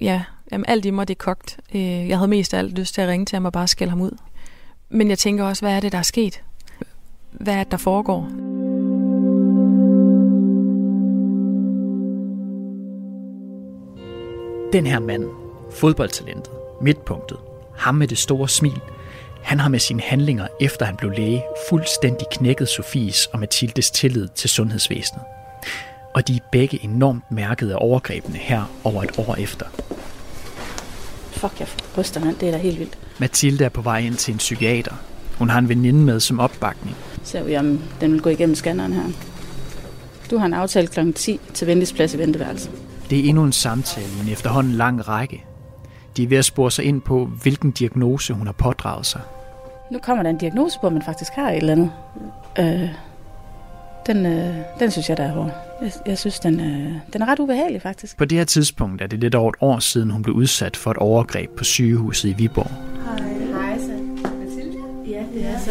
ja, 0.00 0.22
jamen, 0.52 0.64
alt 0.68 0.84
i 0.84 0.90
mig 0.90 1.08
det 1.08 1.14
er 1.14 1.24
kogt. 1.24 1.58
Øh, 1.74 2.08
jeg 2.08 2.18
havde 2.18 2.28
mest 2.28 2.54
af 2.54 2.58
alt 2.58 2.78
lyst 2.78 2.94
til 2.94 3.00
at 3.00 3.08
ringe 3.08 3.26
til 3.26 3.36
ham 3.36 3.44
og 3.44 3.52
bare 3.52 3.68
skælde 3.68 3.90
ham 3.90 4.00
ud. 4.00 4.16
Men 4.88 5.08
jeg 5.10 5.18
tænker 5.18 5.44
også, 5.44 5.62
hvad 5.62 5.76
er 5.76 5.80
det, 5.80 5.92
der 5.92 5.98
er 5.98 6.02
sket? 6.02 6.42
Hvad 7.30 7.54
er 7.54 7.64
det, 7.64 7.70
der 7.70 7.76
foregår? 7.76 8.28
Den 14.72 14.86
her 14.86 14.98
mand, 14.98 15.24
fodboldtalentet, 15.72 16.52
midtpunktet, 16.82 17.38
ham 17.76 17.94
med 17.94 18.08
det 18.08 18.18
store 18.18 18.48
smil, 18.48 18.80
han 19.42 19.60
har 19.60 19.68
med 19.68 19.78
sine 19.78 20.02
handlinger, 20.02 20.46
efter 20.60 20.86
han 20.86 20.96
blev 20.96 21.10
læge, 21.10 21.42
fuldstændig 21.68 22.26
knækket 22.32 22.68
Sofies 22.68 23.26
og 23.26 23.40
Mathildes 23.40 23.90
tillid 23.90 24.28
til 24.28 24.50
sundhedsvæsenet. 24.50 25.22
Og 26.14 26.28
de 26.28 26.36
er 26.36 26.40
begge 26.52 26.84
enormt 26.84 27.30
mærket 27.30 27.70
af 27.70 27.76
overgrebene 27.78 28.38
her 28.38 28.62
over 28.84 29.02
et 29.02 29.18
år 29.18 29.34
efter. 29.34 29.66
Fuck, 31.30 31.60
jeg 31.60 31.68
ryster, 31.98 32.20
mand. 32.20 32.36
Det 32.36 32.48
er 32.48 32.52
da 32.52 32.58
helt 32.58 32.78
vildt. 32.78 32.98
Mathilde 33.18 33.64
er 33.64 33.68
på 33.68 33.82
vej 33.82 33.98
ind 33.98 34.14
til 34.14 34.32
en 34.32 34.38
psykiater. 34.38 34.94
Hun 35.38 35.48
har 35.50 35.58
en 35.58 35.68
veninde 35.68 36.00
med 36.00 36.20
som 36.20 36.40
opbakning. 36.40 36.96
Så 37.24 37.42
vi, 37.42 37.56
om 37.56 37.80
den 38.00 38.12
vil 38.12 38.22
gå 38.22 38.30
igennem 38.30 38.54
scanneren 38.54 38.92
her. 38.92 39.04
Du 40.30 40.38
har 40.38 40.46
en 40.46 40.54
aftale 40.54 40.86
kl. 40.86 41.12
10 41.12 41.40
til 41.54 41.66
venlighedsplads 41.66 42.14
i 42.14 42.18
venteværelset. 42.18 42.70
Det 43.10 43.18
er 43.18 43.28
endnu 43.28 43.44
en 43.44 43.52
samtale 43.52 44.06
i 44.06 44.26
en 44.26 44.32
efterhånden 44.32 44.72
lang 44.72 45.08
række. 45.08 45.44
De 46.18 46.22
er 46.22 46.28
ved 46.28 46.38
at 46.38 46.44
spore 46.44 46.70
sig 46.70 46.84
ind 46.84 47.00
på, 47.00 47.24
hvilken 47.24 47.70
diagnose 47.70 48.34
hun 48.34 48.46
har 48.46 48.52
pådraget 48.52 49.06
sig. 49.06 49.20
Nu 49.90 49.98
kommer 49.98 50.22
der 50.22 50.30
en 50.30 50.38
diagnose 50.38 50.78
på, 50.80 50.86
at 50.86 50.92
man 50.92 51.02
faktisk 51.02 51.32
har 51.32 51.50
et 51.50 51.56
eller 51.56 51.72
andet. 51.72 51.92
Øh, 52.58 52.88
den, 54.06 54.26
øh, 54.26 54.54
den 54.80 54.90
synes 54.90 55.08
jeg, 55.08 55.16
der 55.16 55.24
er 55.24 55.32
hård. 55.32 55.52
Jeg, 55.82 55.92
jeg 56.06 56.18
synes, 56.18 56.40
den, 56.40 56.60
øh, 56.60 56.92
den 57.12 57.22
er 57.22 57.26
ret 57.26 57.38
ubehagelig, 57.38 57.82
faktisk. 57.82 58.16
På 58.16 58.24
det 58.24 58.38
her 58.38 58.44
tidspunkt 58.44 59.02
er 59.02 59.06
det 59.06 59.20
lidt 59.20 59.34
over 59.34 59.50
et 59.50 59.56
år 59.60 59.78
siden, 59.78 60.10
hun 60.10 60.22
blev 60.22 60.34
udsat 60.34 60.76
for 60.76 60.90
et 60.90 60.96
overgreb 60.96 61.50
på 61.50 61.64
sygehuset 61.64 62.28
i 62.28 62.32
Viborg. 62.32 62.70
Hej. 63.04 63.68
Hej, 63.68 63.78
så. 63.78 63.92
Mathilde? 64.22 64.78
Ja, 65.06 65.22
det 65.34 65.46
er 65.46 65.58
så. 65.58 65.70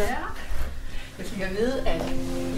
Jeg 1.18 1.26
fik 1.26 1.42
at 1.42 1.50
vide, 1.50 1.80
at 1.86 2.02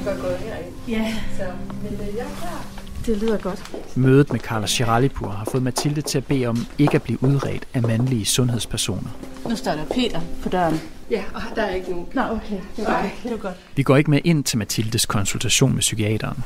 I 0.00 0.04
var 0.04 0.16
gået 0.20 0.36
herind. 0.36 0.74
Ja. 0.88 1.14
Så, 1.36 1.44
men 1.82 1.92
øh, 1.92 2.16
jeg 2.16 2.24
er 2.24 2.36
klar. 2.40 2.79
Det 3.06 3.18
lyder 3.18 3.38
godt. 3.38 3.72
Mødet 3.96 4.32
med 4.32 4.40
Carla 4.40 4.66
Shiralipur 4.66 5.28
har 5.28 5.44
fået 5.44 5.62
Mathilde 5.62 6.00
til 6.00 6.18
at 6.18 6.26
bede 6.26 6.46
om 6.46 6.66
ikke 6.78 6.94
at 6.94 7.02
blive 7.02 7.22
udredt 7.22 7.68
af 7.74 7.82
mandlige 7.82 8.24
sundhedspersoner. 8.24 9.08
Nu 9.48 9.56
står 9.56 9.72
der 9.72 9.84
Peter 9.84 10.20
på 10.42 10.48
døren. 10.48 10.80
Ja, 11.10 11.22
og 11.34 11.42
der 11.56 11.62
er 11.62 11.74
ikke 11.74 11.90
nogen. 11.90 12.06
Nå, 12.14 12.20
okay. 12.22 12.60
Det 12.76 12.88
er, 12.88 12.98
okay. 12.98 13.10
det 13.22 13.32
er 13.32 13.36
godt. 13.36 13.56
Vi 13.76 13.82
går 13.82 13.96
ikke 13.96 14.10
med 14.10 14.20
ind 14.24 14.44
til 14.44 14.58
Mathildes 14.58 15.06
konsultation 15.06 15.72
med 15.72 15.80
psykiateren. 15.80 16.44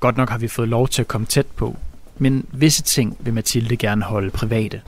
Godt 0.00 0.16
nok 0.16 0.30
har 0.30 0.38
vi 0.38 0.48
fået 0.48 0.68
lov 0.68 0.88
til 0.88 1.02
at 1.02 1.08
komme 1.08 1.26
tæt 1.26 1.46
på, 1.46 1.76
men 2.18 2.46
visse 2.52 2.82
ting 2.82 3.16
vil 3.20 3.34
Mathilde 3.34 3.76
gerne 3.76 4.02
holde 4.02 4.30
private. 4.30 4.80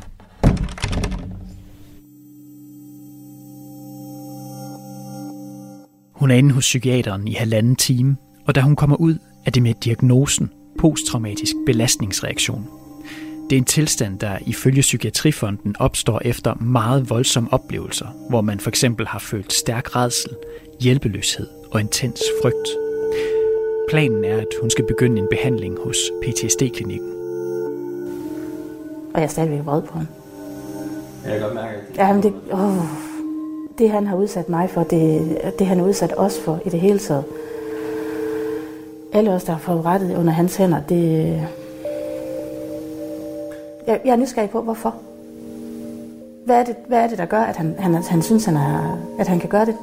Hun 6.13 6.31
er 6.31 6.35
inde 6.35 6.55
hos 6.55 6.65
psykiateren 6.65 7.29
i 7.29 7.35
halvanden 7.35 7.77
time, 7.77 8.17
og 8.47 8.55
da 8.55 8.61
hun 8.61 8.77
kommer 8.77 8.97
ud, 8.97 9.19
er 9.47 9.51
det 9.51 9.63
med 9.63 9.75
diagnosen 9.75 10.51
posttraumatisk 10.83 11.57
belastningsreaktion. 11.67 12.69
Det 13.51 13.57
er 13.57 13.61
en 13.61 13.65
tilstand, 13.65 14.19
der 14.19 14.39
ifølge 14.47 14.81
Psykiatrifonden 14.81 15.77
opstår 15.79 16.21
efter 16.25 16.55
meget 16.55 17.11
voldsomme 17.11 17.53
oplevelser, 17.53 18.07
hvor 18.29 18.41
man 18.41 18.61
for 18.61 18.69
eksempel 18.69 19.07
har 19.07 19.19
følt 19.19 19.53
stærk 19.53 19.97
redsel, 19.97 20.31
hjælpeløshed 20.81 21.47
og 21.71 21.81
intens 21.81 22.23
frygt. 22.43 22.69
Planen 23.91 24.25
er, 24.25 24.37
at 24.37 24.47
hun 24.61 24.71
skal 24.71 24.87
begynde 24.87 25.23
en 25.23 25.29
behandling 25.31 25.79
hos 25.85 25.97
PTSD-klinikken. 26.23 27.13
Og 29.15 29.21
jeg 29.21 29.23
er 29.23 29.27
stadigvæk 29.27 29.65
vred 29.65 29.83
på 29.83 29.99
ham. 29.99 30.07
Jeg 31.25 31.33
kan 31.33 31.43
godt 31.43 31.55
mærke, 31.55 31.77
at 31.91 31.97
Ja, 31.97 32.13
men 32.13 32.23
det, 32.23 32.35
åh, 32.53 32.77
det 33.79 33.91
han 33.91 34.07
har 34.07 34.17
udsat 34.17 34.49
mig 34.49 34.71
for, 34.71 34.83
det, 34.83 35.39
det 35.59 35.67
han 35.67 35.79
har 35.79 35.87
udsat 35.87 36.15
os 36.17 36.41
for 36.45 36.61
i 36.67 36.69
det 36.69 36.81
hele 36.81 36.99
taget. 36.99 37.25
Alle 39.13 39.31
os, 39.31 39.45
der 39.45 39.53
har 39.53 39.59
fået 39.59 39.85
rettet 39.85 40.17
under 40.17 40.33
hans 40.33 40.57
hænder, 40.57 40.81
det... 40.81 41.27
Jeg, 43.87 44.01
jeg 44.05 44.13
er 44.13 44.17
nysgerrig 44.17 44.51
på, 44.51 44.63
hvorfor. 44.63 44.95
Hvad 46.47 46.57
er 46.61 46.65
det, 46.65 46.77
hvad 46.89 46.99
er 46.99 47.09
det 47.09 47.19
der 47.19 47.25
gør, 47.27 47.41
at 47.41 47.57
han, 47.57 47.75
han, 47.79 47.95
han 47.95 48.23
synes, 48.23 48.45
han 48.45 48.57
er, 48.57 48.99
at 49.19 49.29
han 49.29 49.41
kan 49.41 49.49
gøre 49.49 49.67
det? 49.67 49.77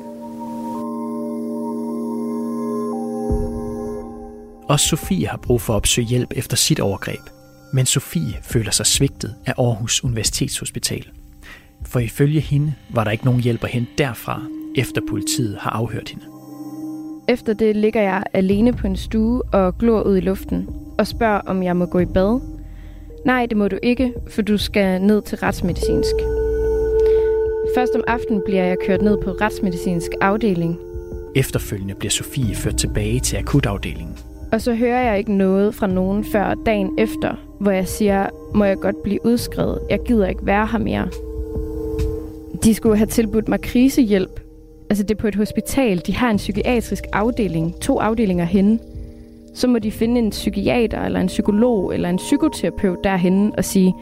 Også 4.69 4.87
Sofie 4.87 5.27
har 5.27 5.37
brug 5.37 5.61
for 5.61 5.73
at 5.73 5.77
opsøge 5.77 6.07
hjælp 6.07 6.33
efter 6.35 6.57
sit 6.57 6.79
overgreb. 6.79 7.21
Men 7.73 7.85
Sofie 7.85 8.37
føler 8.41 8.71
sig 8.71 8.85
svigtet 8.85 9.35
af 9.45 9.53
Aarhus 9.57 10.03
Universitetshospital. 10.03 11.09
For 11.85 11.99
ifølge 11.99 12.39
hende 12.39 12.73
var 12.89 13.03
der 13.03 13.11
ikke 13.11 13.25
nogen 13.25 13.41
hjælp 13.41 13.63
at 13.63 13.69
hente 13.69 13.91
derfra, 13.97 14.41
efter 14.75 15.01
politiet 15.09 15.57
har 15.59 15.69
afhørt 15.69 16.09
hende. 16.09 16.38
Efter 17.29 17.53
det 17.53 17.75
ligger 17.75 18.01
jeg 18.01 18.23
alene 18.33 18.73
på 18.73 18.87
en 18.87 18.95
stue 18.95 19.41
og 19.43 19.77
glor 19.77 20.01
ud 20.01 20.17
i 20.17 20.19
luften 20.19 20.69
og 20.97 21.07
spørger, 21.07 21.39
om 21.39 21.63
jeg 21.63 21.75
må 21.75 21.85
gå 21.85 21.99
i 21.99 22.05
bad. 22.05 22.39
Nej, 23.25 23.45
det 23.45 23.57
må 23.57 23.67
du 23.67 23.77
ikke, 23.83 24.13
for 24.29 24.41
du 24.41 24.57
skal 24.57 25.01
ned 25.01 25.21
til 25.21 25.37
retsmedicinsk. 25.37 26.15
Først 27.75 27.95
om 27.95 28.03
aftenen 28.07 28.41
bliver 28.45 28.63
jeg 28.63 28.77
kørt 28.85 29.01
ned 29.01 29.17
på 29.23 29.31
retsmedicinsk 29.31 30.11
afdeling, 30.21 30.77
Efterfølgende 31.35 31.95
bliver 31.95 32.09
Sofie 32.11 32.55
ført 32.55 32.75
tilbage 32.75 33.19
til 33.19 33.37
akutafdelingen. 33.37 34.17
og 34.51 34.61
så 34.61 34.75
hører 34.75 35.09
jeg 35.09 35.17
ikke 35.17 35.33
noget 35.33 35.75
fra 35.75 35.87
nogen 35.87 36.23
før 36.23 36.53
dagen 36.65 36.99
efter, 36.99 37.35
hvor 37.59 37.71
jeg 37.71 37.87
siger, 37.87 38.29
må 38.55 38.65
jeg 38.65 38.77
godt 38.77 39.03
blive 39.03 39.25
udskrevet, 39.25 39.79
jeg 39.89 39.99
gider 40.05 40.27
ikke 40.27 40.45
være 40.45 40.67
her 40.67 40.79
mere. 40.79 41.07
De 42.63 42.73
skulle 42.73 42.97
have 42.97 43.07
tilbudt 43.07 43.47
mig 43.47 43.61
krisehjælp. 43.61 44.48
Altså 44.89 45.03
det 45.03 45.11
er 45.11 45.19
på 45.19 45.27
et 45.27 45.35
hospital, 45.35 46.01
de 46.05 46.15
har 46.15 46.29
en 46.29 46.37
psykiatrisk 46.37 47.03
afdeling, 47.13 47.81
to 47.81 47.99
afdelinger 47.99 48.45
henne. 48.45 48.79
Så 49.55 49.67
må 49.67 49.79
de 49.79 49.91
finde 49.91 50.19
en 50.19 50.29
psykiater, 50.29 51.01
eller 51.01 51.19
en 51.19 51.27
psykolog, 51.27 51.93
eller 51.93 52.09
en 52.09 52.17
psykoterapeut 52.17 52.97
derhenne 53.03 53.51
og 53.57 53.65
sige, 53.65 53.93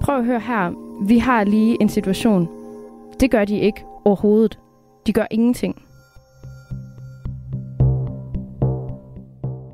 prøv 0.00 0.18
at 0.18 0.24
høre 0.24 0.40
her, 0.40 0.72
vi 1.06 1.18
har 1.18 1.44
lige 1.44 1.76
en 1.80 1.88
situation. 1.88 2.48
Det 3.20 3.30
gør 3.30 3.44
de 3.44 3.58
ikke 3.58 3.80
overhovedet. 4.04 4.58
De 5.06 5.12
gør 5.12 5.26
ingenting. 5.30 5.82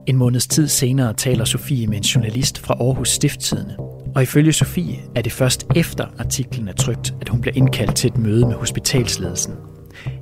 En 0.07 0.17
måneds 0.17 0.47
tid 0.47 0.69
senere 0.69 1.15
taler 1.15 1.45
Sofie 1.45 1.87
med 1.87 1.97
en 1.97 2.03
journalist 2.03 2.59
fra 2.59 2.75
Aarhus 2.75 3.09
Stifttidene. 3.09 3.77
Og 4.15 4.23
ifølge 4.23 4.53
Sofie 4.53 4.97
er 5.15 5.23
det 5.23 5.33
først 5.33 5.67
efter 5.77 6.07
artiklen 6.19 6.69
er 6.69 6.73
trygt, 6.73 7.15
at 7.21 7.29
hun 7.29 7.41
bliver 7.41 7.55
indkaldt 7.57 7.97
til 7.97 8.11
et 8.11 8.19
møde 8.19 8.47
med 8.47 8.55
hospitalsledelsen. 8.55 9.55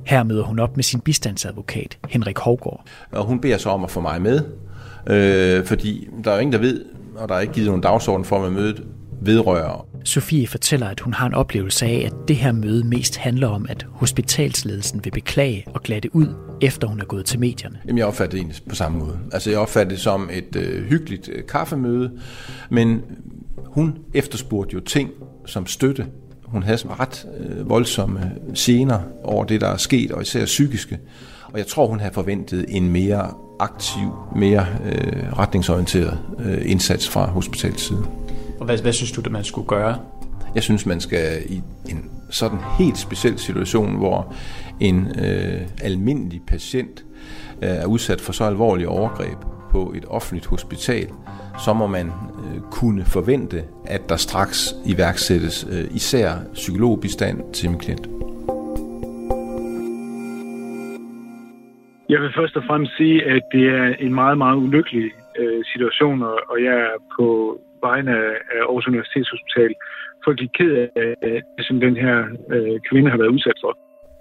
Her 0.03 0.23
møder 0.23 0.43
hun 0.43 0.59
op 0.59 0.75
med 0.75 0.83
sin 0.83 0.99
bistandsadvokat, 0.99 1.97
Henrik 2.09 2.37
Hovgaard. 2.37 2.85
Og 3.11 3.23
hun 3.23 3.39
beder 3.39 3.57
så 3.57 3.69
om 3.69 3.83
at 3.83 3.91
få 3.91 4.01
mig 4.01 4.21
med, 4.21 4.41
øh, 5.07 5.65
fordi 5.65 6.07
der 6.23 6.31
er 6.31 6.35
jo 6.35 6.41
ingen, 6.41 6.53
der 6.53 6.59
ved, 6.59 6.85
og 7.15 7.29
der 7.29 7.35
er 7.35 7.39
ikke 7.39 7.53
givet 7.53 7.67
nogen 7.67 7.81
dagsorden 7.81 8.25
for, 8.25 8.39
hvad 8.39 8.49
mødet 8.49 8.83
vedrører. 9.21 9.87
Sofie 10.03 10.47
fortæller, 10.47 10.87
at 10.87 10.99
hun 10.99 11.13
har 11.13 11.27
en 11.27 11.33
oplevelse 11.33 11.85
af, 11.85 12.03
at 12.05 12.27
det 12.27 12.35
her 12.35 12.51
møde 12.51 12.83
mest 12.83 13.17
handler 13.17 13.47
om, 13.47 13.65
at 13.69 13.85
hospitalsledelsen 13.91 15.05
vil 15.05 15.11
beklage 15.11 15.65
og 15.73 15.83
glatte 15.83 16.15
ud, 16.15 16.27
efter 16.61 16.87
hun 16.87 16.99
er 16.99 17.05
gået 17.05 17.25
til 17.25 17.39
medierne. 17.39 17.79
Jamen, 17.85 17.97
jeg 17.97 18.05
opfatter 18.05 18.31
det 18.31 18.37
egentlig 18.37 18.61
på 18.69 18.75
samme 18.75 18.99
måde. 18.99 19.19
Altså, 19.33 19.49
jeg 19.49 19.59
opfatter 19.59 19.89
det 19.89 19.99
som 19.99 20.29
et 20.33 20.55
øh, 20.55 20.83
hyggeligt 20.83 21.29
øh, 21.29 21.43
kaffemøde, 21.47 22.11
men 22.69 23.01
hun 23.65 23.97
efterspurgte 24.13 24.73
jo 24.73 24.79
ting 24.79 25.09
som 25.45 25.65
støtte. 25.65 26.05
Hun 26.47 26.63
havde 26.63 26.77
sådan 26.77 26.99
ret 26.99 27.25
øh, 27.39 27.69
voldsomme 27.69 28.31
scener 28.53 28.99
over 29.23 29.43
det, 29.43 29.61
der 29.61 29.67
er 29.67 29.77
sket, 29.77 30.11
og 30.11 30.21
især 30.21 30.45
psykiske. 30.45 30.99
Og 31.53 31.57
jeg 31.57 31.67
tror, 31.67 31.87
hun 31.87 31.99
havde 31.99 32.13
forventet 32.13 32.65
en 32.67 32.89
mere 32.89 33.31
aktiv, 33.59 34.11
mere 34.35 34.65
øh, 34.85 35.33
retningsorienteret 35.37 36.19
øh, 36.39 36.71
indsats 36.71 37.09
fra 37.09 37.25
hospitalets 37.25 37.83
side. 37.83 38.05
Og 38.59 38.65
hvad, 38.65 38.77
hvad 38.77 38.93
synes 38.93 39.11
du, 39.11 39.21
at 39.25 39.31
man 39.31 39.43
skulle 39.43 39.67
gøre? 39.67 39.97
Jeg 40.55 40.63
synes, 40.63 40.85
man 40.85 41.01
skal 41.01 41.41
i 41.45 41.61
en 41.89 42.09
sådan 42.29 42.59
helt 42.77 42.97
speciel 42.97 43.39
situation, 43.39 43.95
hvor 43.95 44.33
en 44.79 45.07
øh, 45.19 45.61
almindelig 45.81 46.41
patient 46.47 47.05
øh, 47.61 47.69
er 47.69 47.85
udsat 47.85 48.21
for 48.21 48.33
så 48.33 48.43
alvorlige 48.43 48.89
overgreb 48.89 49.37
på 49.71 49.93
et 49.95 50.05
offentligt 50.07 50.45
hospital, 50.45 51.07
så 51.65 51.73
må 51.73 51.87
man 51.87 52.07
øh, 52.07 52.61
kunne 52.71 53.05
forvente, 53.05 53.63
at 53.85 54.01
der 54.09 54.15
straks 54.15 54.59
iværksættes 54.85 55.67
øh, 55.71 55.95
især 55.95 56.29
psykologbistand 56.53 57.53
til 57.53 57.69
min 57.69 57.79
klient. 57.79 58.07
Jeg 62.09 62.19
vil 62.21 62.31
først 62.39 62.55
og 62.55 62.63
fremmest 62.67 62.97
sige, 62.97 63.25
at 63.25 63.41
det 63.51 63.65
er 63.79 63.95
en 63.99 64.13
meget, 64.13 64.37
meget 64.37 64.57
ulykkelig 64.57 65.11
øh, 65.39 65.63
situation, 65.73 66.23
og, 66.23 66.39
og 66.49 66.63
jeg 66.63 66.75
er 66.89 66.97
på 67.19 67.27
vegne 67.83 68.11
af 68.11 68.33
af 68.53 68.59
Aarhus 68.61 68.87
Universitetshospital 68.87 69.71
frygtelig 70.25 70.51
ked 70.57 70.71
af, 71.21 71.41
som 71.67 71.79
den 71.79 71.95
her 71.95 72.17
øh, 72.55 72.79
kvinde 72.89 73.09
har 73.11 73.17
været 73.17 73.33
udsat 73.35 73.57
for. 73.63 73.71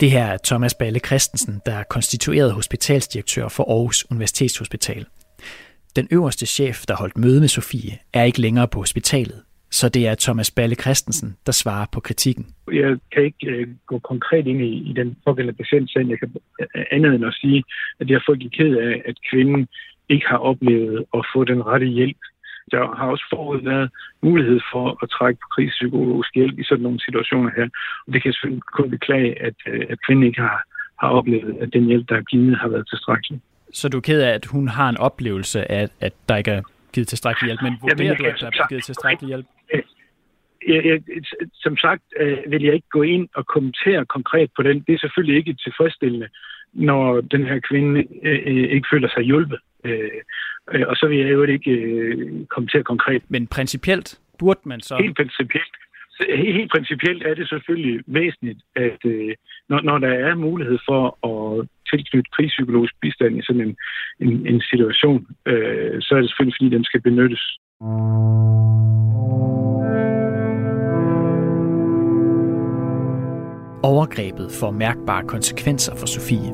Det 0.01 0.11
her 0.11 0.25
er 0.25 0.39
Thomas 0.45 0.75
Balle 0.75 0.99
Christensen, 0.99 1.63
der 1.67 1.73
er 1.73 1.85
konstitueret 1.97 2.53
hospitalsdirektør 2.53 3.49
for 3.49 3.65
Aarhus 3.73 4.07
Universitetshospital. 4.11 5.07
Den 5.97 6.09
øverste 6.13 6.47
chef, 6.47 6.77
der 6.89 6.97
holdt 6.97 7.19
møde 7.19 7.41
med 7.41 7.49
Sofie, 7.49 7.95
er 8.15 8.23
ikke 8.23 8.41
længere 8.41 8.69
på 8.69 8.79
hospitalet, 8.79 9.43
så 9.71 9.89
det 9.89 10.07
er 10.09 10.15
Thomas 10.21 10.51
Balle 10.51 10.75
Christensen, 10.75 11.37
der 11.47 11.53
svarer 11.53 11.87
på 11.93 12.01
kritikken. 12.01 12.47
Jeg 12.73 12.99
kan 13.13 13.23
ikke 13.25 13.47
øh, 13.47 13.69
gå 13.87 13.99
konkret 13.99 14.47
ind 14.47 14.61
i, 14.63 14.91
i 14.91 14.93
den 14.93 15.17
pågældende 15.25 15.57
patientsag. 15.57 16.09
Jeg 16.09 16.19
kan 16.19 16.31
andet 16.91 17.15
end 17.15 17.25
at 17.25 17.35
sige, 17.41 17.65
at 18.01 18.11
jeg 18.11 18.15
er 18.17 18.25
frygtelig 18.27 18.53
ked 18.53 18.77
af, 18.77 19.03
at 19.05 19.17
kvinden 19.31 19.69
ikke 20.09 20.27
har 20.27 20.39
oplevet 20.39 21.05
at 21.15 21.23
få 21.35 21.45
den 21.45 21.67
rette 21.67 21.87
hjælp 21.87 22.23
Der 22.73 22.97
har 22.99 23.07
også 23.15 23.25
forud 23.33 23.61
været 23.63 23.91
mulighed 24.23 24.61
for 24.73 24.99
at 25.03 25.11
trække 25.11 25.41
på 25.43 25.49
krisepsykologisk 25.55 26.35
hjælp 26.35 26.59
i 26.59 26.65
sådan 26.65 26.83
nogle 26.83 27.01
situationer 27.07 27.51
her. 27.57 27.69
Og 28.07 28.13
det 28.13 28.23
kan 28.23 28.29
jeg 28.29 28.35
selvfølgelig 28.35 28.63
kun 28.79 28.91
beklage, 28.91 29.43
at, 29.43 29.55
øh, 29.67 29.87
at 29.89 29.99
kvinden 30.07 30.27
ikke 30.27 30.41
har, 30.41 30.59
har 31.01 31.09
oplevet, 31.09 31.57
at 31.63 31.69
den 31.73 31.85
hjælp, 31.85 32.09
der 32.09 32.17
er 32.17 32.31
givet, 32.33 32.59
har 32.59 32.69
været 32.69 32.89
tilstrækkelig. 32.89 33.41
Så 33.79 33.89
du 33.89 33.97
er 33.97 34.01
ked 34.01 34.21
af, 34.23 34.33
at 34.35 34.47
hun 34.47 34.69
har 34.69 34.89
en 34.89 34.97
oplevelse 34.97 35.71
af, 35.71 35.89
at 36.01 36.13
der 36.29 36.37
ikke 36.37 36.51
er 36.51 36.63
givet 36.93 37.09
tilstrækkelig 37.09 37.47
hjælp, 37.49 37.63
men 37.63 37.79
vurderer 37.81 38.05
Jamen, 38.05 38.17
du, 38.17 38.25
at 38.25 38.41
der 38.41 38.63
er 38.63 38.69
givet 38.69 38.85
tilstrækkelig 38.85 39.29
hjælp? 39.29 39.47
Jeg, 40.69 40.85
jeg, 40.85 41.01
som 41.55 41.77
sagt 41.77 42.03
øh, 42.21 42.39
vil 42.49 42.63
jeg 42.63 42.75
ikke 42.75 42.89
gå 42.91 43.03
ind 43.03 43.29
og 43.35 43.47
kommentere 43.47 44.07
konkret 44.07 44.51
på 44.57 44.63
den. 44.63 44.85
Det 44.87 44.95
er 44.95 44.99
selvfølgelig 44.99 45.37
ikke 45.37 45.55
tilfredsstillende, 45.55 46.29
når 46.73 47.21
den 47.21 47.47
her 47.47 47.61
kvinde 47.69 48.05
øh, 48.23 48.43
øh 48.47 48.71
ikke 48.75 48.89
føler 48.93 49.09
sig 49.09 49.23
hjulpet. 49.23 49.59
Øh, 49.85 50.11
øh, 50.73 50.85
og 50.89 50.97
så 50.97 51.07
vil 51.07 51.19
jeg 51.19 51.33
jo 51.33 51.43
ikke 51.43 51.71
øh, 51.71 52.47
kommentere 52.47 52.83
konkret. 52.83 53.23
Men 53.29 53.47
principielt 53.47 54.19
burde 54.39 54.61
man 54.65 54.81
så... 54.81 54.97
Helt 54.97 55.17
principielt 55.17 55.75
Øh, 56.21 56.39
helt 56.39 56.71
principielt 56.71 57.23
er 57.27 57.35
det 57.35 57.49
selvfølgelig 57.49 58.01
væsentligt, 58.07 58.61
at 58.77 59.01
øh, 59.05 59.35
når, 59.69 59.81
når 59.81 59.99
der 59.99 60.09
er 60.09 60.35
mulighed 60.35 60.79
for 60.89 61.03
at 61.31 61.69
tilknytte 61.91 62.31
krigspsykologisk 62.35 62.95
bistand 63.01 63.39
i 63.39 63.43
sådan 63.43 63.61
en, 63.69 63.77
en, 64.21 64.47
en 64.47 64.61
situation, 64.61 65.27
øh, 65.47 66.03
så 66.03 66.15
er 66.15 66.21
det 66.21 66.31
selvfølgelig, 66.31 66.57
fordi 66.59 66.71
den 66.77 66.85
skal 66.85 67.01
benyttes. 67.01 67.43
Overgrebet 73.83 74.49
får 74.61 74.71
mærkbare 74.71 75.25
konsekvenser 75.29 75.93
for 75.97 76.07
Sofie. 76.07 76.53